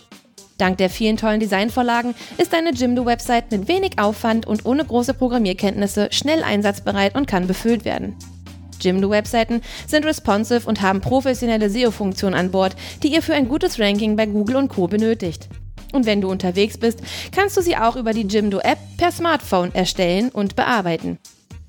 [0.59, 6.09] Dank der vielen tollen Designvorlagen ist deine Jimdo-Website mit wenig Aufwand und ohne große Programmierkenntnisse
[6.13, 8.17] schnell einsatzbereit und kann befüllt werden.
[8.81, 14.17] Jimdo-Webseiten sind responsive und haben professionelle SEO-Funktionen an Bord, die ihr für ein gutes Ranking
[14.17, 14.87] bei Google und Co.
[14.87, 15.49] benötigt.
[15.93, 17.01] Und wenn du unterwegs bist,
[17.33, 21.19] kannst du sie auch über die Jimdo-App per Smartphone erstellen und bearbeiten.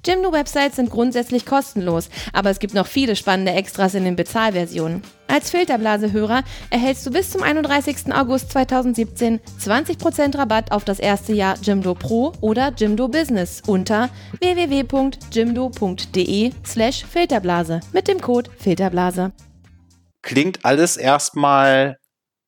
[0.05, 5.01] Jimdo-Websites sind grundsätzlich kostenlos, aber es gibt noch viele spannende Extras in den Bezahlversionen.
[5.27, 8.13] Als Filterblase-Hörer erhältst du bis zum 31.
[8.13, 14.91] August 2017 20% Rabatt auf das erste Jahr Jimdo Pro oder Jimdo Business unter www.jimdo.de
[16.65, 19.33] slash Filterblase mit dem Code Filterblase.
[20.21, 21.97] Klingt alles erstmal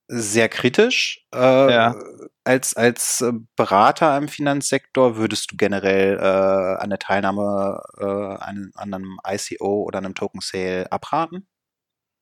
[0.08, 1.26] sehr kritisch.
[1.34, 1.96] Äh, ja
[2.44, 8.72] als, als äh, Berater im Finanzsektor würdest du generell äh, an der Teilnahme äh, an,
[8.76, 11.48] an einem ICO oder einem Token Sale abraten?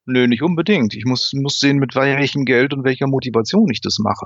[0.05, 0.93] Nö, nicht unbedingt.
[0.95, 4.25] Ich muss, muss sehen, mit welchem Geld und welcher Motivation ich das mache.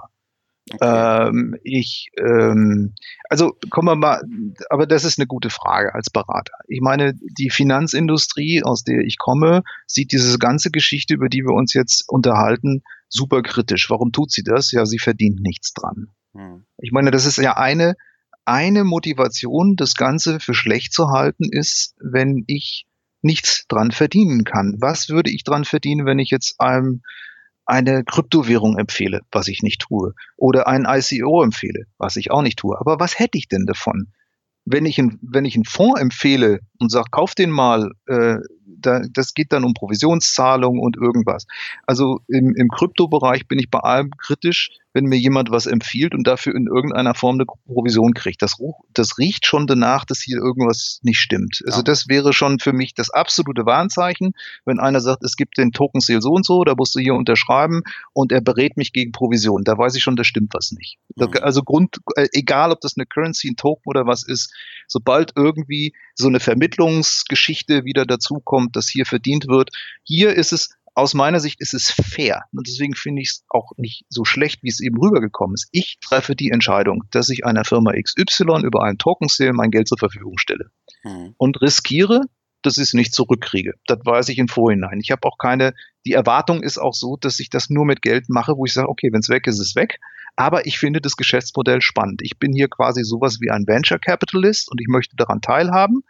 [0.73, 1.27] Okay.
[1.27, 2.93] Ähm, ich, ähm,
[3.29, 4.21] also kommen wir mal,
[4.69, 6.53] aber das ist eine gute Frage als Berater.
[6.67, 11.53] Ich meine, die Finanzindustrie, aus der ich komme, sieht diese ganze Geschichte, über die wir
[11.53, 13.89] uns jetzt unterhalten, super kritisch.
[13.89, 14.71] Warum tut sie das?
[14.71, 16.07] Ja, sie verdient nichts dran.
[16.33, 16.65] Hm.
[16.77, 17.95] Ich meine, das ist ja eine,
[18.45, 22.85] eine Motivation, das Ganze für schlecht zu halten, ist, wenn ich
[23.21, 24.77] nichts dran verdienen kann.
[24.79, 27.01] Was würde ich dran verdienen, wenn ich jetzt einem
[27.65, 32.57] eine Kryptowährung empfehle, was ich nicht tue, oder ein ICO empfehle, was ich auch nicht
[32.57, 32.79] tue.
[32.79, 34.11] Aber was hätte ich denn davon?
[34.65, 39.01] Wenn ich, ein, wenn ich einen Fonds empfehle und sage, kauf den mal, äh, da,
[39.11, 41.47] das geht dann um Provisionszahlungen und irgendwas.
[41.85, 46.27] Also im, im Kryptobereich bin ich bei allem kritisch, wenn mir jemand was empfiehlt und
[46.27, 48.41] dafür in irgendeiner Form eine Provision kriegt.
[48.41, 48.57] Das,
[48.93, 51.61] das riecht schon danach, dass hier irgendwas nicht stimmt.
[51.65, 51.83] Also ja.
[51.83, 54.33] das wäre schon für mich das absolute Warnzeichen,
[54.65, 57.15] wenn einer sagt, es gibt den Token Sale so und so, da musst du hier
[57.15, 57.81] unterschreiben
[58.13, 59.63] und er berät mich gegen Provision.
[59.63, 60.97] Da weiß ich schon, da stimmt was nicht.
[61.15, 61.29] Mhm.
[61.41, 64.53] Also Grund, äh, egal ob das eine Currency, ein Token oder was ist,
[64.87, 69.69] sobald irgendwie so eine Vermittlungsgeschichte wieder dazukommt, dass hier verdient wird,
[70.03, 72.43] hier ist es aus meiner Sicht ist es fair.
[72.51, 75.67] Und deswegen finde ich es auch nicht so schlecht, wie es eben rübergekommen ist.
[75.71, 79.87] Ich treffe die Entscheidung, dass ich einer Firma XY über einen Token Sale mein Geld
[79.87, 80.69] zur Verfügung stelle.
[81.03, 81.33] Mhm.
[81.37, 82.21] Und riskiere,
[82.61, 83.73] dass ich es nicht zurückkriege.
[83.87, 84.99] Das weiß ich im Vorhinein.
[85.01, 85.73] Ich habe auch keine,
[86.05, 88.89] die Erwartung ist auch so, dass ich das nur mit Geld mache, wo ich sage,
[88.89, 89.99] okay, wenn es weg ist, ist es weg.
[90.35, 92.21] Aber ich finde das Geschäftsmodell spannend.
[92.23, 96.03] Ich bin hier quasi sowas wie ein Venture Capitalist und ich möchte daran teilhaben.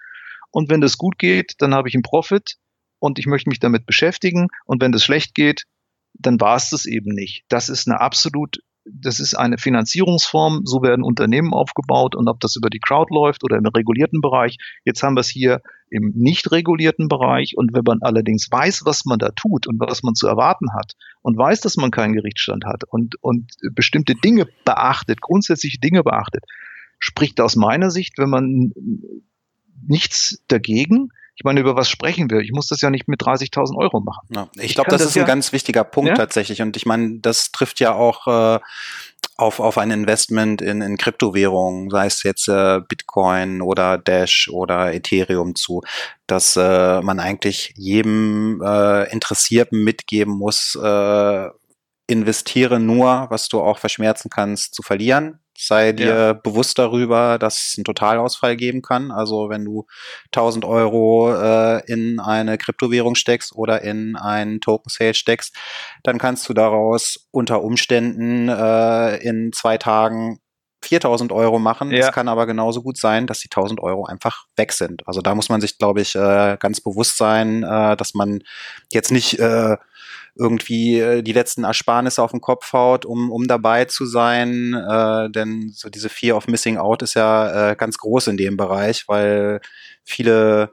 [0.51, 2.57] Und wenn das gut geht, dann habe ich einen Profit
[3.01, 4.47] und ich möchte mich damit beschäftigen.
[4.65, 5.65] Und wenn das schlecht geht,
[6.13, 7.43] dann war es das eben nicht.
[7.49, 12.55] Das ist eine absolut das ist eine Finanzierungsform, so werden Unternehmen aufgebaut und ob das
[12.55, 14.57] über die Crowd läuft oder im regulierten Bereich.
[14.85, 15.61] Jetzt haben wir es hier
[15.91, 20.01] im nicht regulierten Bereich und wenn man allerdings weiß, was man da tut und was
[20.01, 24.47] man zu erwarten hat und weiß, dass man keinen Gerichtsstand hat und, und bestimmte Dinge
[24.65, 26.43] beachtet, grundsätzliche Dinge beachtet,
[26.97, 28.73] spricht aus meiner Sicht, wenn man
[29.87, 31.09] nichts dagegen,
[31.41, 32.41] ich meine, über was sprechen wir?
[32.41, 34.27] Ich muss das ja nicht mit 30.000 Euro machen.
[34.29, 36.15] Ja, ich, ich glaube, das, das, ist ein ja ganz wichtiger Punkt ja?
[36.15, 36.61] tatsächlich.
[36.61, 38.59] Und ich meine, das trifft ja auch äh,
[39.37, 44.93] auf, auf ein Investment in, in Kryptowährungen, sei es jetzt äh, Bitcoin oder Dash oder
[44.93, 45.81] Ethereum zu,
[46.27, 51.49] dass äh, man eigentlich jedem äh, Interessierten mitgeben muss, äh,
[52.05, 56.33] investiere nur, was du auch verschmerzen kannst, zu verlieren sei dir ja.
[56.33, 59.11] bewusst darüber, dass es einen Totalausfall geben kann.
[59.11, 59.85] Also wenn du
[60.27, 65.55] 1000 Euro äh, in eine Kryptowährung steckst oder in einen Token Sale steckst,
[66.03, 70.39] dann kannst du daraus unter Umständen äh, in zwei Tagen
[70.83, 71.91] 4000 Euro machen.
[71.91, 75.07] Es kann aber genauso gut sein, dass die 1000 Euro einfach weg sind.
[75.07, 78.43] Also da muss man sich, glaube ich, äh, ganz bewusst sein, äh, dass man
[78.91, 79.77] jetzt nicht äh,
[80.35, 84.73] irgendwie äh, die letzten Ersparnisse auf den Kopf haut, um, um dabei zu sein.
[84.73, 88.57] Äh, denn so diese Fear of Missing Out ist ja äh, ganz groß in dem
[88.57, 89.61] Bereich, weil
[90.03, 90.71] viele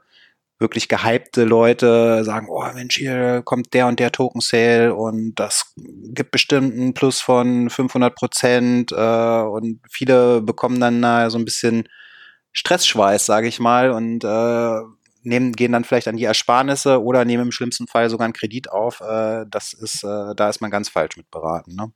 [0.59, 5.73] wirklich gehypte Leute sagen, oh Mensch, hier kommt der und der Token Sale und das
[5.77, 11.45] gibt bestimmt einen Plus von 500 Prozent äh, und viele bekommen dann äh, so ein
[11.45, 11.87] bisschen
[12.51, 14.81] Stressschweiß, sage ich mal, und äh,
[15.21, 18.71] nehmen, gehen dann vielleicht an die Ersparnisse oder nehmen im schlimmsten Fall sogar einen Kredit
[18.71, 19.01] auf.
[19.01, 21.75] Äh, das ist, äh, da ist man ganz falsch mit beraten.
[21.75, 21.91] Ne?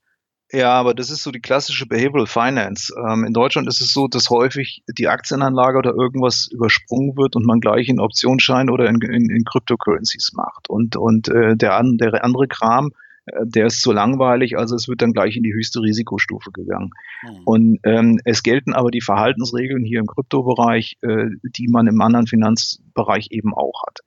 [0.51, 2.93] Ja, aber das ist so die klassische Behavioral Finance.
[2.95, 7.45] Ähm, in Deutschland ist es so, dass häufig die Aktienanlage oder irgendwas übersprungen wird und
[7.45, 10.69] man gleich in Optionsschein oder in, in, in Cryptocurrencies macht.
[10.69, 12.91] Und, und äh, der, der andere Kram
[13.25, 16.91] der ist zu langweilig, also es wird dann gleich in die höchste Risikostufe gegangen.
[17.23, 17.41] Mhm.
[17.45, 22.27] Und ähm, es gelten aber die Verhaltensregeln hier im Kryptobereich, äh, die man im anderen
[22.27, 23.99] Finanzbereich eben auch hat.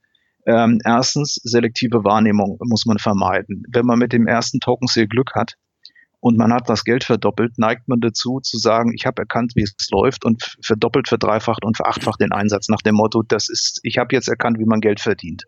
[0.46, 3.64] Ähm, erstens, selektive Wahrnehmung muss man vermeiden.
[3.68, 5.54] Wenn man mit dem ersten Token sehr Glück hat
[6.20, 9.62] und man hat das Geld verdoppelt, neigt man dazu zu sagen, ich habe erkannt, wie
[9.62, 13.98] es läuft und verdoppelt, verdreifacht und verachtfacht den Einsatz nach dem Motto, das ist, ich
[13.98, 15.44] habe jetzt erkannt, wie man Geld verdient.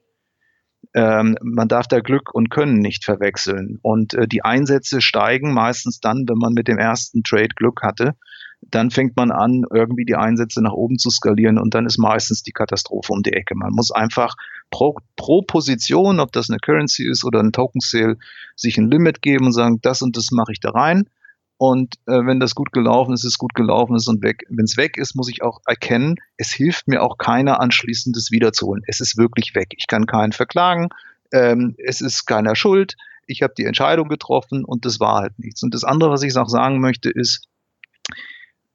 [0.94, 3.78] Ähm, man darf da Glück und Können nicht verwechseln.
[3.82, 8.14] Und äh, die Einsätze steigen meistens dann, wenn man mit dem ersten Trade Glück hatte.
[8.60, 12.42] Dann fängt man an, irgendwie die Einsätze nach oben zu skalieren und dann ist meistens
[12.42, 13.54] die Katastrophe um die Ecke.
[13.54, 14.34] Man muss einfach
[14.70, 18.16] pro, pro Position, ob das eine Currency ist oder ein Token Sale,
[18.56, 21.08] sich ein Limit geben und sagen, das und das mache ich da rein
[21.58, 24.44] und äh, wenn das gut gelaufen ist, ist gut gelaufen ist und weg.
[24.48, 28.30] Wenn es weg ist, muss ich auch erkennen, es hilft mir auch keiner anschließend, das
[28.30, 28.84] wiederzuholen.
[28.86, 29.74] Es ist wirklich weg.
[29.76, 30.88] Ich kann keinen verklagen.
[31.32, 32.94] Ähm, es ist keiner schuld.
[33.26, 35.62] Ich habe die Entscheidung getroffen und das war halt nichts.
[35.64, 37.47] Und das andere, was ich noch sagen möchte, ist,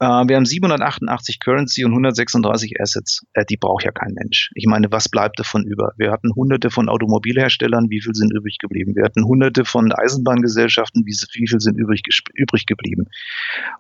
[0.04, 3.26] äh, wir haben 788 Currency und 136 Assets.
[3.34, 4.52] Äh, die braucht ja kein Mensch.
[4.54, 5.94] Ich meine, was bleibt davon über?
[5.98, 8.96] Wir hatten hunderte von Automobilherstellern, wie viel sind übrig geblieben?
[8.96, 12.02] Wir hatten hunderte von Eisenbahngesellschaften, wie, wie viel sind übrig,
[12.34, 13.08] übrig geblieben?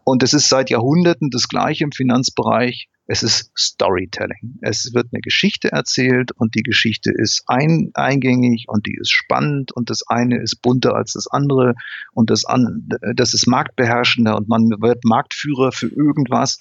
[0.03, 2.87] Und es ist seit Jahrhunderten das Gleiche im Finanzbereich.
[3.05, 4.59] Es ist Storytelling.
[4.61, 9.73] Es wird eine Geschichte erzählt und die Geschichte ist ein, eingängig und die ist spannend
[9.73, 11.75] und das eine ist bunter als das andere
[12.13, 16.59] und das, an, das ist marktbeherrschender und man wird Marktführer für irgendwas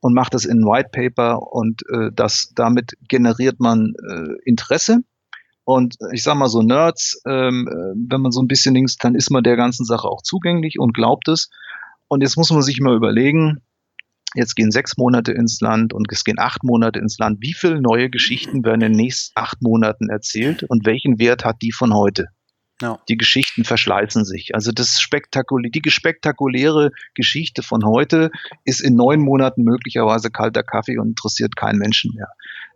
[0.00, 5.00] und macht das in White Paper und äh, das, damit generiert man äh, Interesse.
[5.64, 9.14] Und ich sag mal so Nerds, ähm, äh, wenn man so ein bisschen links, dann
[9.14, 11.50] ist man der ganzen Sache auch zugänglich und glaubt es.
[12.08, 13.62] Und jetzt muss man sich mal überlegen,
[14.34, 17.38] Jetzt gehen sechs Monate ins Land und es gehen acht Monate ins Land.
[17.40, 21.62] Wie viele neue Geschichten werden in den nächsten acht Monaten erzählt und welchen Wert hat
[21.62, 22.28] die von heute?
[22.80, 22.98] Ja.
[23.08, 24.56] Die Geschichten verschleißen sich.
[24.56, 28.30] Also das spektakulä die spektakuläre Geschichte von heute
[28.64, 32.26] ist in neun Monaten möglicherweise kalter Kaffee und interessiert keinen Menschen mehr.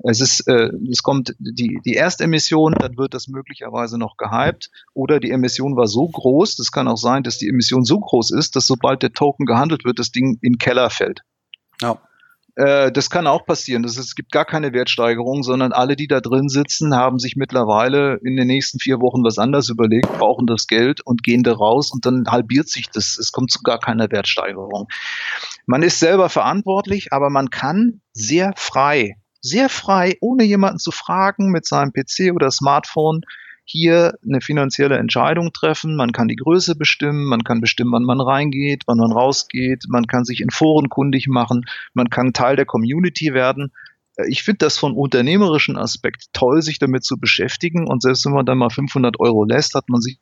[0.05, 5.19] Es ist, äh, es kommt die, die Erstemission, dann wird das möglicherweise noch gehypt oder
[5.19, 8.55] die Emission war so groß, das kann auch sein, dass die Emission so groß ist,
[8.55, 11.23] dass sobald der Token gehandelt wird, das Ding in den Keller fällt.
[11.81, 12.01] Ja.
[12.57, 13.83] Äh, das kann auch passieren.
[13.83, 17.37] Das ist, es gibt gar keine Wertsteigerung, sondern alle, die da drin sitzen, haben sich
[17.37, 21.53] mittlerweile in den nächsten vier Wochen was anderes überlegt, brauchen das Geld und gehen da
[21.53, 23.19] raus und dann halbiert sich das.
[23.19, 24.89] Es kommt zu gar keiner Wertsteigerung.
[25.67, 31.51] Man ist selber verantwortlich, aber man kann sehr frei sehr frei, ohne jemanden zu fragen,
[31.51, 33.23] mit seinem PC oder Smartphone
[33.67, 35.97] hier eine finanzielle Entscheidung treffen.
[35.97, 40.07] Man kann die Größe bestimmen, man kann bestimmen, wann man reingeht, wann man rausgeht, man
[40.07, 43.73] kann sich in Foren kundig machen, man kann Teil der Community werden.
[44.17, 47.89] Äh, ich finde das von unternehmerischen Aspekt toll, sich damit zu beschäftigen.
[47.89, 50.19] Und selbst wenn man dann mal 500 Euro lässt, hat man sich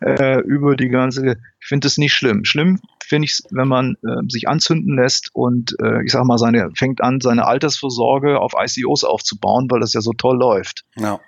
[0.00, 2.44] äh, über die ganze, ich finde es nicht schlimm.
[2.44, 6.38] Schlimm finde ich es, wenn man äh, sich anzünden lässt und äh, ich sag mal,
[6.38, 10.84] seine, fängt an, seine Altersvorsorge auf ICOs aufzubauen, weil das ja so toll läuft.
[10.96, 11.20] Ja.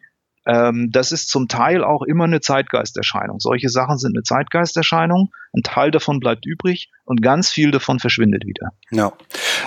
[0.47, 3.41] Ähm, das ist zum Teil auch immer eine Zeitgeisterscheinung.
[3.41, 5.33] Solche Sachen sind eine Zeitgeisterscheinung.
[5.53, 8.71] Ein Teil davon bleibt übrig und ganz viel davon verschwindet wieder.
[8.91, 9.13] Ja,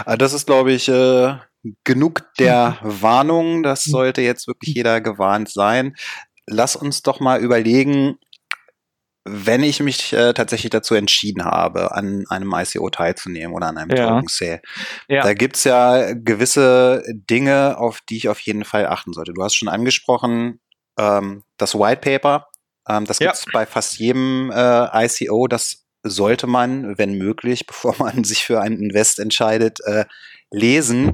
[0.06, 1.36] äh, das ist, glaube ich, äh,
[1.84, 3.64] genug der Warnung.
[3.64, 5.96] Das sollte jetzt wirklich jeder gewarnt sein.
[6.48, 8.18] Lass uns doch mal überlegen,
[9.26, 13.96] wenn ich mich äh, tatsächlich dazu entschieden habe, an einem ICO teilzunehmen oder an einem
[13.96, 14.08] ja.
[14.08, 14.62] Token Sale,
[15.08, 15.22] ja.
[15.22, 19.34] da gibt's ja gewisse Dinge, auf die ich auf jeden Fall achten sollte.
[19.34, 20.60] Du hast schon angesprochen,
[21.00, 22.48] ähm, das White Paper.
[22.88, 23.52] Ähm, das gibt's ja.
[23.54, 25.48] bei fast jedem äh, ICO.
[25.48, 30.06] Das sollte man, wenn möglich, bevor man sich für ein Invest entscheidet, äh,
[30.52, 31.12] lesen.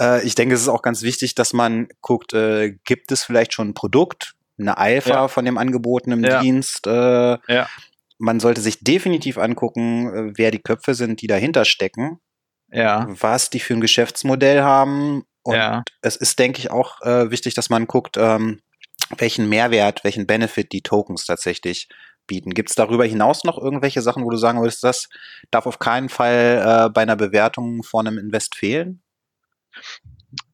[0.00, 3.52] Äh, ich denke, es ist auch ganz wichtig, dass man guckt, äh, gibt es vielleicht
[3.52, 5.28] schon ein Produkt, eine Alpha ja.
[5.28, 6.40] von dem angebotenen ja.
[6.40, 6.86] Dienst.
[6.86, 7.68] Äh, ja.
[8.18, 12.20] Man sollte sich definitiv angucken, äh, wer die Köpfe sind, die dahinter stecken.
[12.70, 13.06] Ja.
[13.08, 15.24] Was die für ein Geschäftsmodell haben.
[15.42, 18.60] Und es ist, denke ich, auch äh, wichtig, dass man guckt, ähm,
[19.16, 21.88] welchen Mehrwert, welchen Benefit die Tokens tatsächlich
[22.26, 22.50] bieten.
[22.50, 25.08] Gibt es darüber hinaus noch irgendwelche Sachen, wo du sagen würdest, das
[25.50, 29.02] darf auf keinen Fall äh, bei einer Bewertung vor einem Invest fehlen?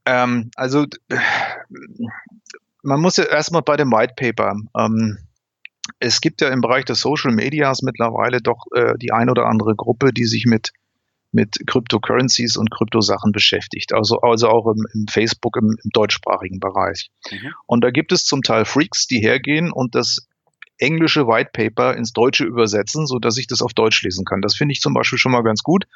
[0.06, 0.86] Ähm, also
[2.82, 4.54] man muss ja erstmal bei dem White Paper.
[4.78, 5.18] Ähm,
[5.98, 9.74] es gibt ja im Bereich des Social Medias mittlerweile doch äh, die ein oder andere
[9.74, 10.72] Gruppe, die sich mit
[11.34, 17.10] mit Cryptocurrencies und Kryptosachen beschäftigt, also, also auch im, im Facebook im, im, deutschsprachigen Bereich.
[17.30, 17.52] Mhm.
[17.66, 20.28] Und da gibt es zum Teil Freaks, die hergehen und das
[20.78, 24.42] englische White Paper ins Deutsche übersetzen, so dass ich das auf Deutsch lesen kann.
[24.42, 25.86] Das finde ich zum Beispiel schon mal ganz gut,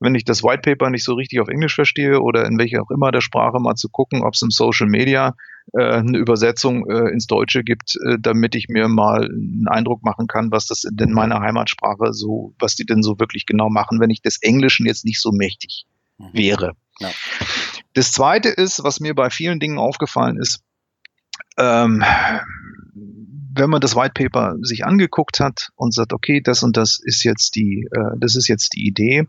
[0.00, 2.90] wenn ich das White Paper nicht so richtig auf Englisch verstehe oder in welcher auch
[2.90, 5.34] immer der Sprache mal zu gucken, ob es im Social Media
[5.72, 10.26] äh, eine Übersetzung äh, ins Deutsche gibt, äh, damit ich mir mal einen Eindruck machen
[10.26, 14.10] kann, was das in meiner Heimatsprache so, was die denn so wirklich genau machen, wenn
[14.10, 15.86] ich des Englischen jetzt nicht so mächtig
[16.18, 16.30] mhm.
[16.32, 16.72] wäre.
[17.00, 17.10] Ja.
[17.94, 20.62] Das zweite ist, was mir bei vielen Dingen aufgefallen ist,
[21.58, 22.04] ähm,
[23.58, 27.24] wenn man das White Paper sich angeguckt hat und sagt, okay, das und das ist
[27.24, 29.26] jetzt die, äh, das ist jetzt die Idee,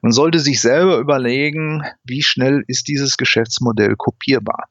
[0.00, 4.68] man sollte sich selber überlegen, wie schnell ist dieses Geschäftsmodell kopierbar?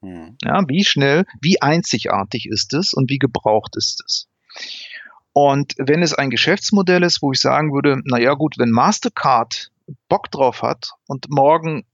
[0.00, 0.36] Mhm.
[0.42, 4.28] Ja, wie schnell, wie einzigartig ist es und wie gebraucht ist es?
[5.32, 9.70] Und wenn es ein Geschäftsmodell ist, wo ich sagen würde, na ja, gut, wenn Mastercard
[10.08, 11.84] Bock drauf hat und morgen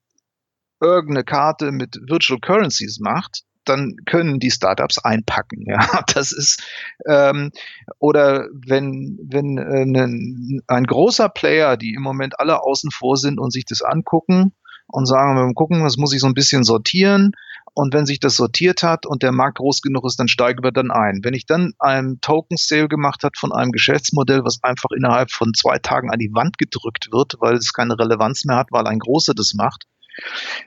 [0.81, 5.64] irgendeine Karte mit Virtual Currencies macht, dann können die Startups einpacken.
[5.67, 6.62] Ja, das ist
[7.07, 7.51] ähm,
[7.99, 13.53] oder wenn wenn äh, ein großer Player, die im Moment alle außen vor sind und
[13.53, 14.53] sich das angucken
[14.88, 17.33] und sagen, wir gucken, das muss ich so ein bisschen sortieren.
[17.77, 20.70] Und wenn sich das sortiert hat und der Markt groß genug ist, dann steigen wir
[20.70, 21.20] dann ein.
[21.25, 25.53] Wenn ich dann einen Token Sale gemacht hat von einem Geschäftsmodell, was einfach innerhalb von
[25.55, 29.01] zwei Tagen an die Wand gedrückt wird, weil es keine Relevanz mehr hat, weil ein
[29.01, 29.87] Großer das macht,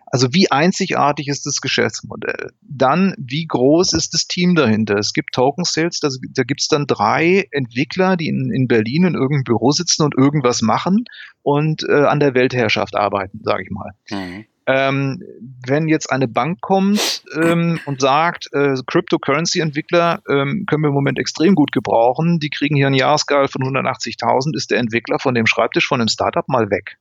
[0.06, 2.52] also wie einzigartig ist das Geschäftsmodell?
[2.62, 4.98] Dann, wie groß ist das Team dahinter?
[4.98, 9.06] Es gibt Token Sales, da, da gibt es dann drei Entwickler, die in, in Berlin
[9.06, 11.06] in irgendeinem Büro sitzen und irgendwas machen
[11.42, 13.92] und äh, an der Weltherrschaft arbeiten, sage ich mal.
[14.10, 14.46] Mhm.
[14.70, 15.24] Ähm,
[15.66, 21.20] wenn jetzt eine Bank kommt ähm, und sagt, äh, Cryptocurrency-Entwickler ähm, können wir im Moment
[21.20, 25.46] extrem gut gebrauchen, die kriegen hier ein Jahresgehalt von 180.000, ist der Entwickler von dem
[25.46, 26.98] Schreibtisch von dem Startup mal weg.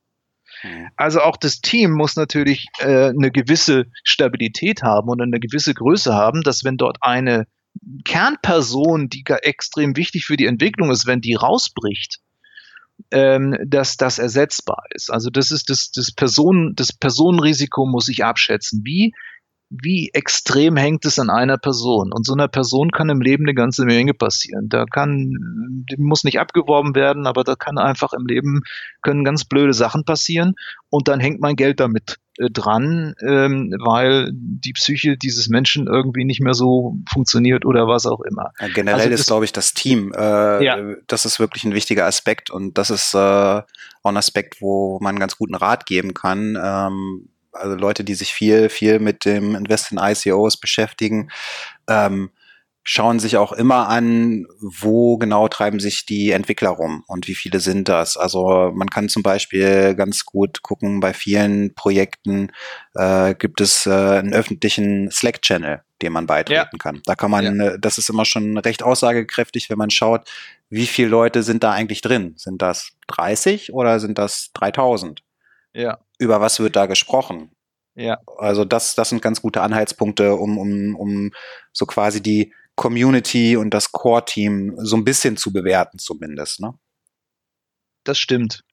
[0.63, 0.89] Mhm.
[0.97, 6.15] Also auch das Team muss natürlich äh, eine gewisse Stabilität haben und eine gewisse Größe
[6.15, 7.47] haben, dass wenn dort eine
[8.05, 12.21] Kernperson, die extrem wichtig für die Entwicklung ist, wenn die rausbricht,
[13.11, 15.11] ähm, dass das ersetzbar ist.
[15.11, 18.83] Also das ist das, das Personen, das Personenrisiko muss ich abschätzen.
[18.85, 19.13] Wie
[19.69, 22.13] wie extrem hängt es an einer Person?
[22.13, 24.69] Und so einer Person kann im Leben eine ganze Menge passieren.
[24.69, 28.63] Da kann, die muss nicht abgeworben werden, aber da kann einfach im Leben
[29.03, 30.55] können ganz blöde Sachen passieren.
[30.89, 36.25] Und dann hängt mein Geld damit äh, dran, ähm, weil die Psyche dieses Menschen irgendwie
[36.25, 38.53] nicht mehr so funktioniert oder was auch immer.
[38.61, 40.13] Ja, generell also ist, glaube ich, das Team.
[40.17, 40.79] Äh, ja.
[41.09, 43.65] Das ist wirklich ein wichtiger Aspekt und das ist äh, auch
[44.05, 46.57] ein Aspekt, wo man ganz guten Rat geben kann.
[46.63, 51.31] Ähm, also Leute, die sich viel, viel mit dem Invest in ICOs beschäftigen,
[51.89, 52.31] ähm,
[52.89, 57.59] schauen sich auch immer an, wo genau treiben sich die Entwickler rum und wie viele
[57.59, 58.17] sind das.
[58.17, 62.53] Also man kann zum Beispiel ganz gut gucken, bei vielen Projekten
[62.95, 66.79] äh, gibt es äh, einen öffentlichen Slack-Channel, dem man beitreten ja.
[66.79, 67.03] kann.
[67.07, 67.67] Da kann man, ja.
[67.73, 70.31] Äh, das ist immer schon recht aussagekräftig, wenn man schaut,
[70.71, 72.35] wie viele Leute sind da eigentlich drin?
[72.37, 75.25] Sind das 30 oder sind das 3000?
[75.73, 75.99] Ja.
[76.21, 77.51] Über was wird da gesprochen?
[77.97, 78.19] Ja.
[78.39, 81.33] Also das, das sind ganz gute Anhaltspunkte, um, um, um
[81.73, 86.61] so quasi die Community und das Core-Team so ein bisschen zu bewerten zumindest.
[86.61, 86.75] Ne?
[88.05, 88.65] Das stimmt.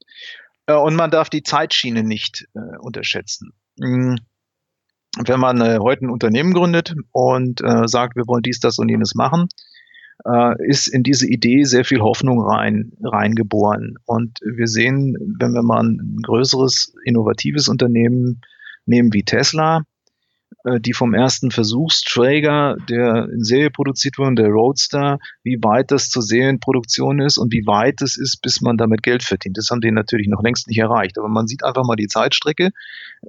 [0.68, 3.54] Äh, und man darf die Zeitschiene nicht äh, unterschätzen.
[3.80, 4.18] Hm.
[5.26, 8.90] Wenn man äh, heute ein Unternehmen gründet und äh, sagt, wir wollen dies, das und
[8.90, 9.48] jenes machen,
[10.26, 13.96] äh, ist in diese Idee sehr viel Hoffnung rein, reingeboren.
[14.06, 18.42] Und wir sehen, wenn wir mal ein größeres, innovatives Unternehmen
[18.86, 19.84] nehmen wie Tesla,
[20.66, 26.10] äh, die vom ersten Versuchsträger, der in Serie produziert wurde, der Roadster, wie weit das
[26.10, 29.58] zur Serienproduktion ist und wie weit es ist, bis man damit Geld verdient.
[29.58, 31.18] Das haben die natürlich noch längst nicht erreicht.
[31.18, 32.70] Aber man sieht einfach mal die Zeitstrecke.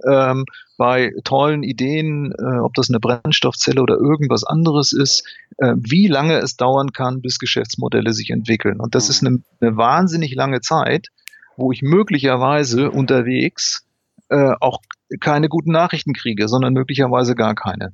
[0.09, 0.45] Ähm,
[0.77, 5.25] bei tollen Ideen, äh, ob das eine Brennstoffzelle oder irgendwas anderes ist,
[5.59, 8.81] äh, wie lange es dauern kann, bis Geschäftsmodelle sich entwickeln.
[8.81, 9.45] Und das ist mhm.
[9.61, 11.09] eine, eine wahnsinnig lange Zeit,
[11.57, 13.85] wo ich möglicherweise unterwegs
[14.29, 14.81] äh, auch
[15.21, 17.93] keine guten Nachrichten kriege, sondern möglicherweise gar keine.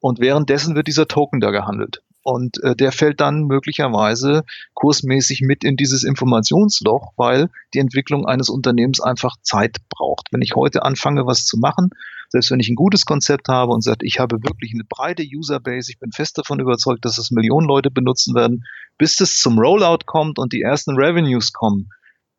[0.00, 2.02] Und währenddessen wird dieser Token da gehandelt.
[2.22, 4.44] Und äh, der fällt dann möglicherweise
[4.74, 10.28] kursmäßig mit in dieses Informationsloch, weil die Entwicklung eines Unternehmens einfach Zeit braucht.
[10.30, 11.90] Wenn ich heute anfange, was zu machen,
[12.28, 15.90] selbst wenn ich ein gutes Konzept habe und sage, ich habe wirklich eine breite Userbase,
[15.90, 18.64] ich bin fest davon überzeugt, dass es Millionen Leute benutzen werden,
[18.98, 21.88] bis es zum Rollout kommt und die ersten Revenues kommen,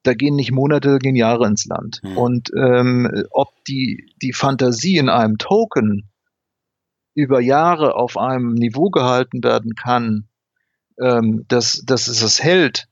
[0.03, 2.01] da gehen nicht Monate, gehen Jahre ins Land.
[2.03, 2.17] Mhm.
[2.17, 6.09] Und ähm, ob die, die Fantasie in einem Token
[7.13, 10.27] über Jahre auf einem Niveau gehalten werden kann,
[10.99, 12.87] ähm, dass, dass es das hält,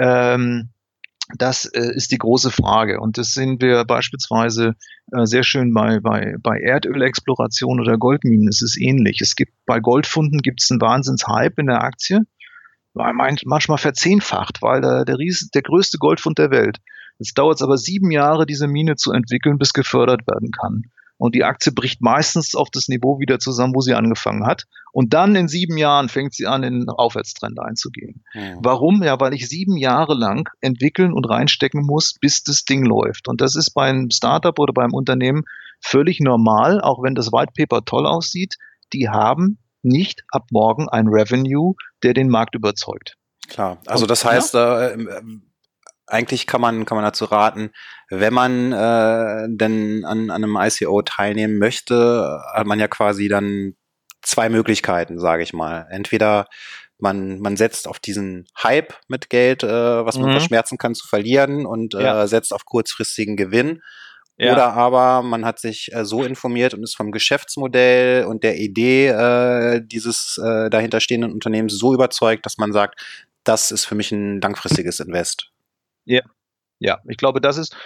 [0.00, 0.70] ähm,
[1.36, 3.00] das äh, ist die große Frage.
[3.00, 4.74] Und das sehen wir beispielsweise
[5.12, 8.48] äh, sehr schön bei, bei, bei Erdölexploration oder Goldminen.
[8.48, 9.20] Es ist ähnlich.
[9.20, 12.22] Es gibt bei Goldfunden gibt es einen Wahnsinns-Hype in der Aktie
[12.94, 16.78] manchmal verzehnfacht, weil der, der, Ries, der größte Goldfund der Welt.
[17.18, 20.82] Jetzt dauert es aber sieben Jahre, diese Mine zu entwickeln, bis gefördert werden kann.
[21.18, 24.66] Und die Aktie bricht meistens auf das Niveau wieder zusammen, wo sie angefangen hat.
[24.92, 28.22] Und dann in sieben Jahren fängt sie an, in den Aufwärtstrend einzugehen.
[28.34, 28.58] Mhm.
[28.62, 29.02] Warum?
[29.02, 33.26] Ja, weil ich sieben Jahre lang entwickeln und reinstecken muss, bis das Ding läuft.
[33.26, 35.42] Und das ist beim Startup oder beim Unternehmen
[35.80, 38.54] völlig normal, auch wenn das White Paper toll aussieht.
[38.92, 43.16] Die haben nicht ab morgen ein Revenue, der den Markt überzeugt.
[43.48, 44.88] Klar, also das heißt, ja?
[44.88, 45.06] äh,
[46.06, 47.70] eigentlich kann man, kann man dazu raten,
[48.10, 53.74] wenn man äh, denn an, an einem ICO teilnehmen möchte, hat man ja quasi dann
[54.22, 55.86] zwei Möglichkeiten, sage ich mal.
[55.90, 56.46] Entweder
[56.98, 60.32] man, man setzt auf diesen Hype mit Geld, äh, was man mhm.
[60.32, 62.26] verschmerzen kann zu verlieren und äh, ja.
[62.26, 63.82] setzt auf kurzfristigen Gewinn.
[64.38, 64.52] Ja.
[64.52, 69.08] Oder aber man hat sich äh, so informiert und ist vom Geschäftsmodell und der Idee
[69.08, 73.00] äh, dieses äh, dahinterstehenden Unternehmens so überzeugt, dass man sagt,
[73.42, 75.50] das ist für mich ein langfristiges Invest.
[76.04, 76.22] Ja,
[76.80, 77.76] ja, ich glaube, das ist,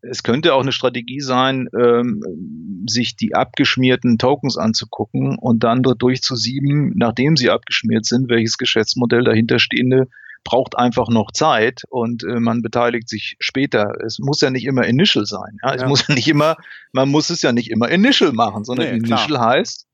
[0.00, 6.02] es könnte auch eine Strategie sein, ähm, sich die abgeschmierten Tokens anzugucken und dann dort
[6.02, 10.08] durchzusieben, nachdem sie abgeschmiert sind, welches Geschäftsmodell dahinterstehende
[10.44, 13.92] braucht einfach noch Zeit und äh, man beteiligt sich später.
[14.04, 15.58] Es muss ja nicht immer Initial sein.
[15.62, 15.74] Ja?
[15.74, 15.88] Es ja.
[15.88, 16.56] muss ja nicht immer,
[16.92, 19.48] man muss es ja nicht immer Initial machen, sondern nee, Initial klar.
[19.50, 19.86] heißt.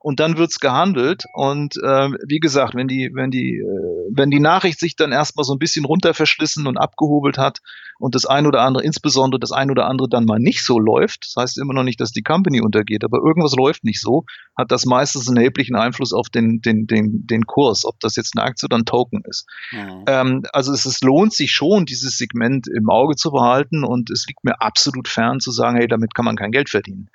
[0.00, 1.24] Und dann wird's gehandelt.
[1.32, 5.44] Und äh, wie gesagt, wenn die, wenn die, äh, wenn die Nachricht sich dann erstmal
[5.44, 7.60] so ein bisschen runter verschlissen und abgehobelt hat
[7.98, 11.24] und das ein oder andere, insbesondere das ein oder andere dann mal nicht so läuft,
[11.26, 14.24] das heißt immer noch nicht, dass die Company untergeht, aber irgendwas läuft nicht so,
[14.56, 18.36] hat das meistens einen erheblichen Einfluss auf den, den, den, den Kurs, ob das jetzt
[18.36, 19.46] eine Aktie oder ein Token ist.
[19.70, 20.04] Mhm.
[20.06, 24.26] Ähm, also es, es lohnt sich schon, dieses Segment im Auge zu behalten und es
[24.26, 27.08] liegt mir absolut fern zu sagen, hey, damit kann man kein Geld verdienen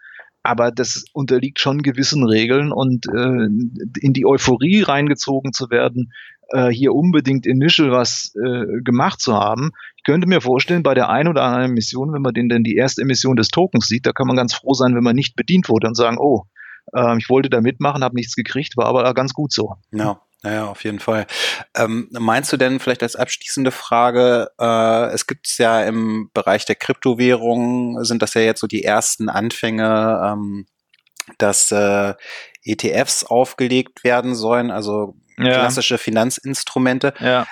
[0.43, 3.47] aber das unterliegt schon gewissen Regeln und äh,
[3.99, 6.11] in die Euphorie reingezogen zu werden,
[6.49, 9.71] äh, hier unbedingt initial was äh, gemacht zu haben.
[9.97, 12.75] Ich könnte mir vorstellen, bei der einen oder anderen Mission, wenn man den denn die
[12.75, 15.67] erste Emission des Tokens sieht, da kann man ganz froh sein, wenn man nicht bedient
[15.69, 16.43] wurde und sagen, oh,
[16.93, 19.73] äh, ich wollte da mitmachen, habe nichts gekriegt, war aber ganz gut so.
[19.91, 20.21] Ja.
[20.43, 21.25] Naja, auf jeden Fall.
[21.75, 26.65] Ähm, meinst du denn vielleicht als abschließende Frage, äh, es gibt es ja im Bereich
[26.65, 30.67] der Kryptowährungen, sind das ja jetzt so die ersten Anfänge, ähm,
[31.39, 32.13] dass äh,
[32.63, 35.15] ETFs aufgelegt werden sollen, also.
[35.37, 37.13] Klassische Finanzinstrumente.
[37.19, 37.47] Ja.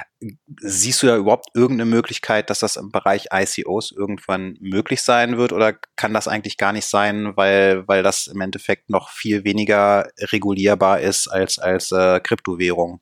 [0.59, 5.53] Siehst du da überhaupt irgendeine Möglichkeit, dass das im Bereich ICOs irgendwann möglich sein wird
[5.53, 10.07] oder kann das eigentlich gar nicht sein, weil, weil das im Endeffekt noch viel weniger
[10.19, 13.01] regulierbar ist als, als äh, Kryptowährung?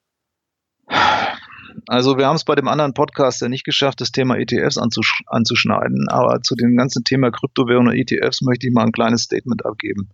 [1.88, 5.24] Also wir haben es bei dem anderen Podcast ja nicht geschafft, das Thema ETFs anzusch
[5.28, 9.66] anzuschneiden, aber zu dem ganzen Thema Kryptowährung und ETFs möchte ich mal ein kleines Statement
[9.66, 10.10] abgeben.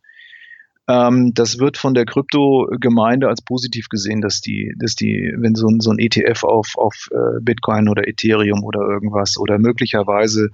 [0.89, 5.67] Ähm, das wird von der Krypto-Gemeinde als positiv gesehen, dass die, dass die, wenn so
[5.67, 10.49] ein, so ein ETF auf, auf äh, Bitcoin oder Ethereum oder irgendwas oder möglicherweise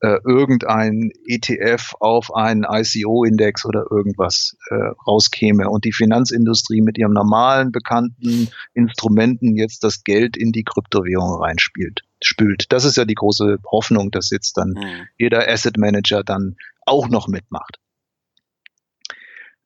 [0.00, 4.74] äh, irgendein ETF auf einen ICO-Index oder irgendwas äh,
[5.06, 11.42] rauskäme und die Finanzindustrie mit ihrem normalen bekannten Instrumenten jetzt das Geld in die Kryptowährung
[11.42, 12.66] reinspielt, spült.
[12.68, 15.06] Das ist ja die große Hoffnung, dass jetzt dann mhm.
[15.16, 17.78] jeder Asset Manager dann auch noch mitmacht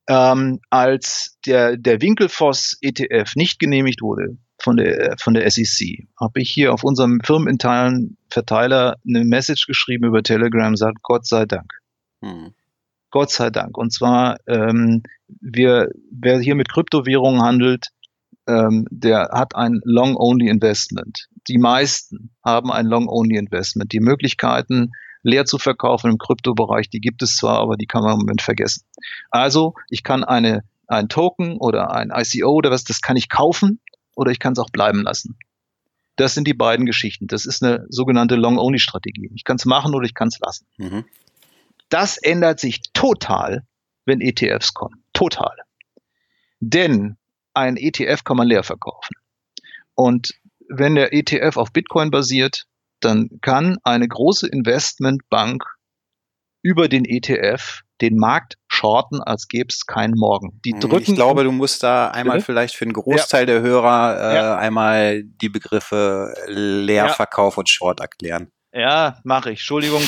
[0.08, 6.40] ähm, als der, der Winkelfoss ETF nicht genehmigt wurde von der, von der SEC, habe
[6.40, 11.70] ich hier auf unserem firmeninternen Verteiler eine Message geschrieben über Telegram, sagt Gott sei Dank.
[12.22, 12.54] Hm.
[13.10, 13.76] Gott sei Dank.
[13.76, 15.02] Und zwar, ähm,
[15.40, 17.88] wir, wer hier mit Kryptowährungen handelt,
[18.48, 21.28] ähm, der hat ein Long-Only-Investment.
[21.48, 23.92] Die meisten haben ein Long-Only-Investment.
[23.92, 24.92] Die Möglichkeiten,
[25.22, 26.90] leer zu verkaufen im Kryptobereich.
[26.90, 28.84] Die gibt es zwar, aber die kann man im Moment vergessen.
[29.30, 33.80] Also ich kann eine, ein Token oder ein ICO oder was, das kann ich kaufen
[34.14, 35.38] oder ich kann es auch bleiben lassen.
[36.16, 37.26] Das sind die beiden Geschichten.
[37.26, 39.30] Das ist eine sogenannte Long-Only-Strategie.
[39.34, 40.66] Ich kann es machen oder ich kann es lassen.
[40.76, 41.04] Mhm.
[41.88, 43.66] Das ändert sich total,
[44.04, 45.04] wenn ETFs kommen.
[45.12, 45.56] Total.
[46.60, 47.16] Denn
[47.54, 49.14] ein ETF kann man leer verkaufen.
[49.94, 50.34] Und
[50.68, 52.66] wenn der ETF auf Bitcoin basiert,
[53.04, 55.64] dann kann eine große Investmentbank
[56.62, 60.60] über den ETF den Markt shorten, als gäbe es keinen Morgen.
[60.64, 61.10] Die hm, drücken.
[61.12, 62.46] Ich glaube, du musst da einmal bitte?
[62.46, 63.46] vielleicht für einen Großteil ja.
[63.46, 64.56] der Hörer äh, ja.
[64.56, 67.58] einmal die Begriffe Leerverkauf ja.
[67.60, 68.50] und Short erklären.
[68.74, 69.60] Ja, mache ich.
[69.60, 70.02] Entschuldigung,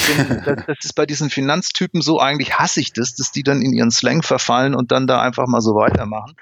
[0.44, 3.72] das, das, ist bei diesen Finanztypen so, eigentlich hasse ich das, dass die dann in
[3.72, 6.34] ihren Slang verfallen und dann da einfach mal so weitermachen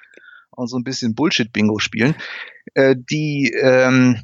[0.50, 2.14] und so ein bisschen Bullshit-Bingo spielen.
[2.74, 4.22] Äh, die, ähm,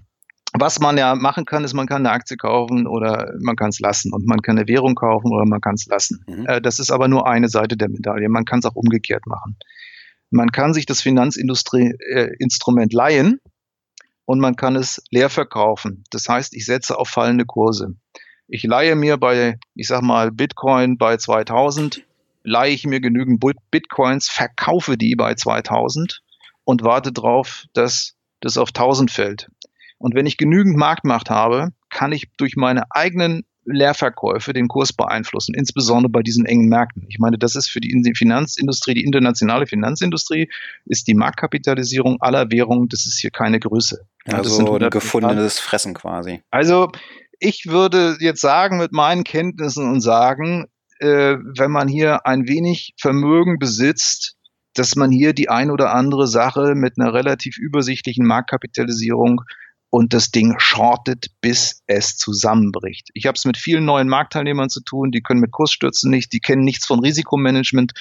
[0.53, 3.81] was man ja machen kann, ist, man kann eine Aktie kaufen oder man kann es
[3.81, 6.25] lassen und man kann eine Währung kaufen oder man kann es lassen.
[6.27, 6.47] Mhm.
[6.47, 8.29] Äh, das ist aber nur eine Seite der Medaille.
[8.29, 9.57] Man kann es auch umgekehrt machen.
[10.31, 13.41] Man kann sich das Finanzinstrument äh, leihen
[14.25, 16.05] und man kann es leer verkaufen.
[16.11, 17.95] Das heißt, ich setze auf fallende Kurse.
[18.47, 22.05] Ich leihe mir bei, ich sag mal, Bitcoin bei 2000,
[22.43, 26.23] leihe ich mir genügend Bitcoins, verkaufe die bei 2000
[26.65, 29.51] und warte drauf, dass das auf 1000 fällt.
[29.99, 35.55] Und wenn ich genügend Marktmacht habe, kann ich durch meine eigenen Leerverkäufe den Kurs beeinflussen,
[35.55, 37.05] insbesondere bei diesen engen Märkten.
[37.09, 40.51] Ich meine, das ist für die Finanzindustrie, die internationale Finanzindustrie,
[40.87, 44.07] ist die Marktkapitalisierung aller Währungen, das ist hier keine Größe.
[44.25, 46.41] also ein gefundenes Fressen quasi.
[46.51, 46.91] Also
[47.41, 50.67] ich würde jetzt sagen, mit meinen Kenntnissen und sagen,
[51.01, 54.35] äh, wenn man hier ein wenig Vermögen besitzt,
[54.75, 59.43] dass man hier die ein oder andere Sache mit einer relativ übersichtlichen Marktkapitalisierung
[59.91, 63.09] und das Ding shortet, bis es zusammenbricht.
[63.15, 66.41] Ich habe es mit vielen neuen Marktteilnehmern zu tun, die können mit Kursstürzen nicht, die
[66.41, 67.93] kennen nichts von Risikomanagement,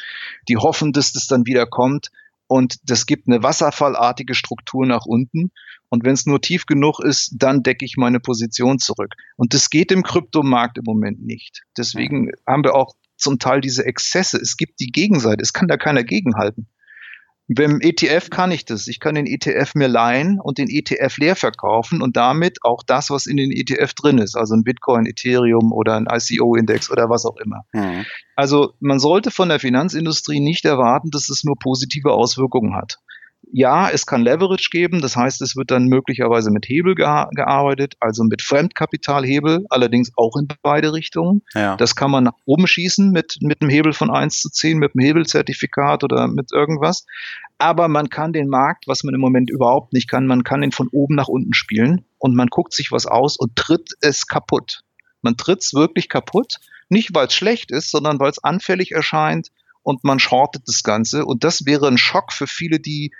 [0.49, 2.09] die hoffen, dass das dann wieder kommt
[2.47, 5.51] und das gibt eine wasserfallartige Struktur nach unten
[5.89, 9.15] und wenn es nur tief genug ist, dann decke ich meine Position zurück.
[9.37, 11.63] Und das geht im Kryptomarkt im Moment nicht.
[11.77, 14.37] Deswegen haben wir auch zum Teil diese Exzesse.
[14.37, 16.67] Es gibt die Gegenseite, es kann da keiner gegenhalten.
[17.49, 18.87] Beim ETF kann ich das.
[18.87, 23.09] Ich kann den ETF mir leihen und den ETF leer verkaufen und damit auch das,
[23.09, 27.25] was in den ETF drin ist, also ein Bitcoin, Ethereum oder ein ICO-Index oder was
[27.25, 27.63] auch immer.
[27.71, 28.05] Mhm.
[28.35, 32.99] Also man sollte von der Finanzindustrie nicht erwarten, dass es nur positive Auswirkungen hat
[33.51, 38.23] ja, es kann Leverage geben, das heißt, es wird dann möglicherweise mit Hebel gearbeitet, also
[38.23, 41.41] mit Fremdkapitalhebel, allerdings auch in beide Richtungen.
[41.53, 41.77] Ja.
[41.77, 44.93] Das kann man nach oben schießen mit, mit einem Hebel von 1 zu 10, mit
[44.93, 47.05] einem Hebelzertifikat oder mit irgendwas.
[47.57, 50.71] Aber man kann den Markt, was man im Moment überhaupt nicht kann, man kann ihn
[50.71, 54.81] von oben nach unten spielen und man guckt sich was aus und tritt es kaputt.
[55.21, 56.57] Man tritt es wirklich kaputt,
[56.89, 59.49] nicht weil es schlecht ist, sondern weil es anfällig erscheint
[59.83, 61.25] und man shortet das Ganze.
[61.25, 63.11] Und das wäre ein Schock für viele, die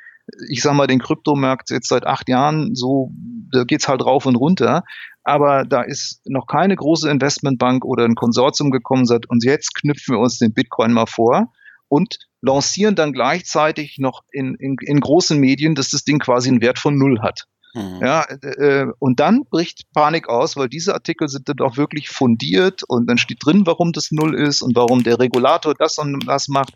[0.49, 3.11] ich sag mal, den Kryptomarkt jetzt seit acht Jahren so,
[3.51, 4.83] da geht's halt rauf und runter.
[5.23, 10.15] Aber da ist noch keine große Investmentbank oder ein Konsortium gekommen seit und jetzt knüpfen
[10.15, 11.51] wir uns den Bitcoin mal vor
[11.89, 16.61] und lancieren dann gleichzeitig noch in, in, in großen Medien, dass das Ding quasi einen
[16.61, 17.45] Wert von null hat.
[17.73, 17.99] Mhm.
[18.01, 22.83] Ja, äh, und dann bricht Panik aus, weil diese Artikel sind dann auch wirklich fundiert
[22.87, 26.47] und dann steht drin, warum das null ist und warum der Regulator das und das
[26.47, 26.73] macht.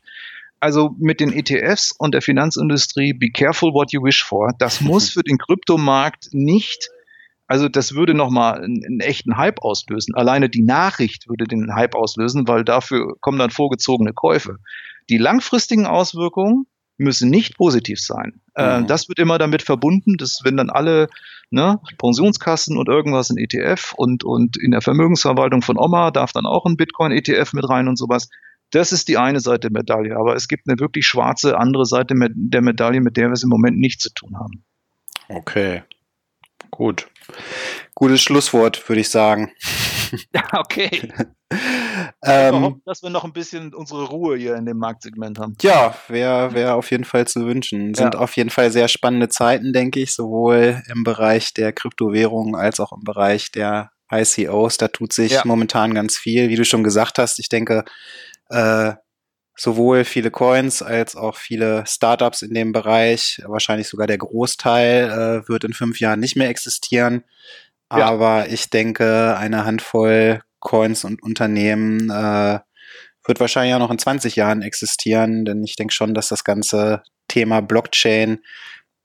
[0.62, 4.53] Also mit den ETFs und der Finanzindustrie, be careful what you wish for.
[4.59, 6.89] Das muss für den Kryptomarkt nicht,
[7.47, 10.16] also das würde nochmal einen, einen echten Hype auslösen.
[10.16, 14.57] Alleine die Nachricht würde den Hype auslösen, weil dafür kommen dann vorgezogene Käufe.
[15.09, 18.41] Die langfristigen Auswirkungen müssen nicht positiv sein.
[18.55, 18.88] Äh, mhm.
[18.88, 21.09] das wird immer damit verbunden, dass wenn dann alle
[21.49, 26.45] ne, Pensionskassen und irgendwas in ETF und, und in der Vermögensverwaltung von Oma darf dann
[26.45, 28.30] auch ein Bitcoin-ETF mit rein und sowas.
[28.72, 30.18] Das ist die eine Seite der Medaille.
[30.18, 33.50] Aber es gibt eine wirklich schwarze andere Seite der Medaille, mit der wir es im
[33.50, 34.64] Moment nicht zu tun haben.
[35.28, 35.84] Okay.
[36.72, 37.08] Gut.
[37.96, 39.52] Gutes Schlusswort, würde ich sagen.
[40.34, 41.12] Ja, okay.
[42.24, 45.56] ähm, hoffen, dass wir noch ein bisschen unsere Ruhe hier in dem Marktsegment haben.
[45.62, 47.94] Ja, wäre wär auf jeden Fall zu wünschen.
[47.94, 48.20] Sind ja.
[48.20, 52.92] auf jeden Fall sehr spannende Zeiten, denke ich, sowohl im Bereich der Kryptowährungen als auch
[52.92, 54.78] im Bereich der ICOs.
[54.78, 55.42] Da tut sich ja.
[55.46, 56.50] momentan ganz viel.
[56.50, 57.86] Wie du schon gesagt hast, ich denke,
[58.52, 58.93] äh,
[59.56, 65.10] sowohl viele Coins als auch viele Startups in dem Bereich, wahrscheinlich sogar der Großteil,
[65.43, 67.24] äh, wird in fünf Jahren nicht mehr existieren.
[67.91, 68.06] Ja.
[68.06, 72.60] Aber ich denke, eine Handvoll Coins und Unternehmen äh,
[73.26, 77.04] wird wahrscheinlich auch noch in 20 Jahren existieren, denn ich denke schon, dass das ganze
[77.28, 78.39] Thema Blockchain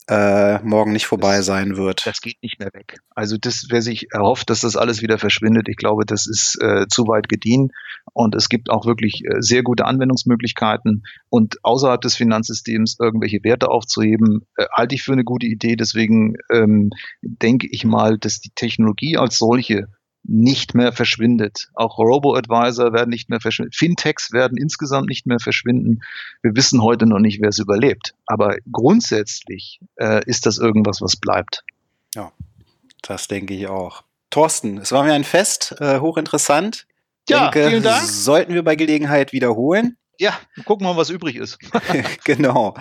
[0.09, 2.07] äh, morgen nicht vorbei das, sein wird.
[2.07, 2.99] Das geht nicht mehr weg.
[3.15, 6.87] Also das, wer sich erhofft, dass das alles wieder verschwindet, ich glaube, das ist äh,
[6.89, 7.73] zu weit gediehen.
[8.13, 11.03] Und es gibt auch wirklich äh, sehr gute Anwendungsmöglichkeiten.
[11.29, 15.77] Und außerhalb des Finanzsystems irgendwelche Werte aufzuheben, äh, halte ich für eine gute Idee.
[15.77, 16.91] Deswegen ähm,
[17.23, 19.89] denke ich mal, dass die Technologie als solche
[20.29, 21.69] nicht mehr verschwindet.
[21.75, 23.73] Auch Robo-Advisor werden nicht mehr verschwinden.
[23.73, 26.01] Fintechs werden insgesamt nicht mehr verschwinden.
[26.43, 28.15] Wir wissen heute noch nicht, wer es überlebt.
[28.27, 31.65] Aber grundsätzlich äh, ist das irgendwas, was bleibt.
[32.15, 32.33] Ja,
[33.03, 34.03] das denke ich auch.
[34.31, 36.87] Thorsten, es war mir ein Fest, äh, hochinteressant.
[37.29, 38.03] Ja, denke, vielen Dank.
[38.03, 39.97] Sollten wir bei Gelegenheit wiederholen.
[40.19, 41.59] Ja, gucken wir mal, was übrig ist.
[42.25, 42.75] genau.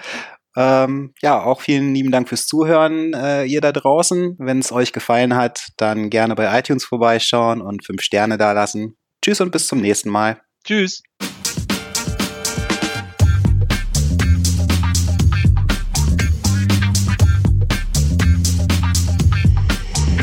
[0.58, 4.36] Ähm, ja, auch vielen lieben Dank fürs Zuhören, äh, ihr da draußen.
[4.39, 8.97] Wenn es euch gefallen hat, dann gerne bei iTunes vorbeischauen und fünf Sterne dalassen.
[9.22, 10.39] Tschüss und bis zum nächsten Mal.
[10.64, 11.03] Tschüss.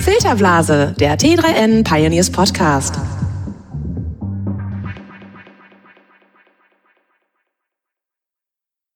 [0.01, 3.12] Filterblase, der T3N Pioneers Podcast.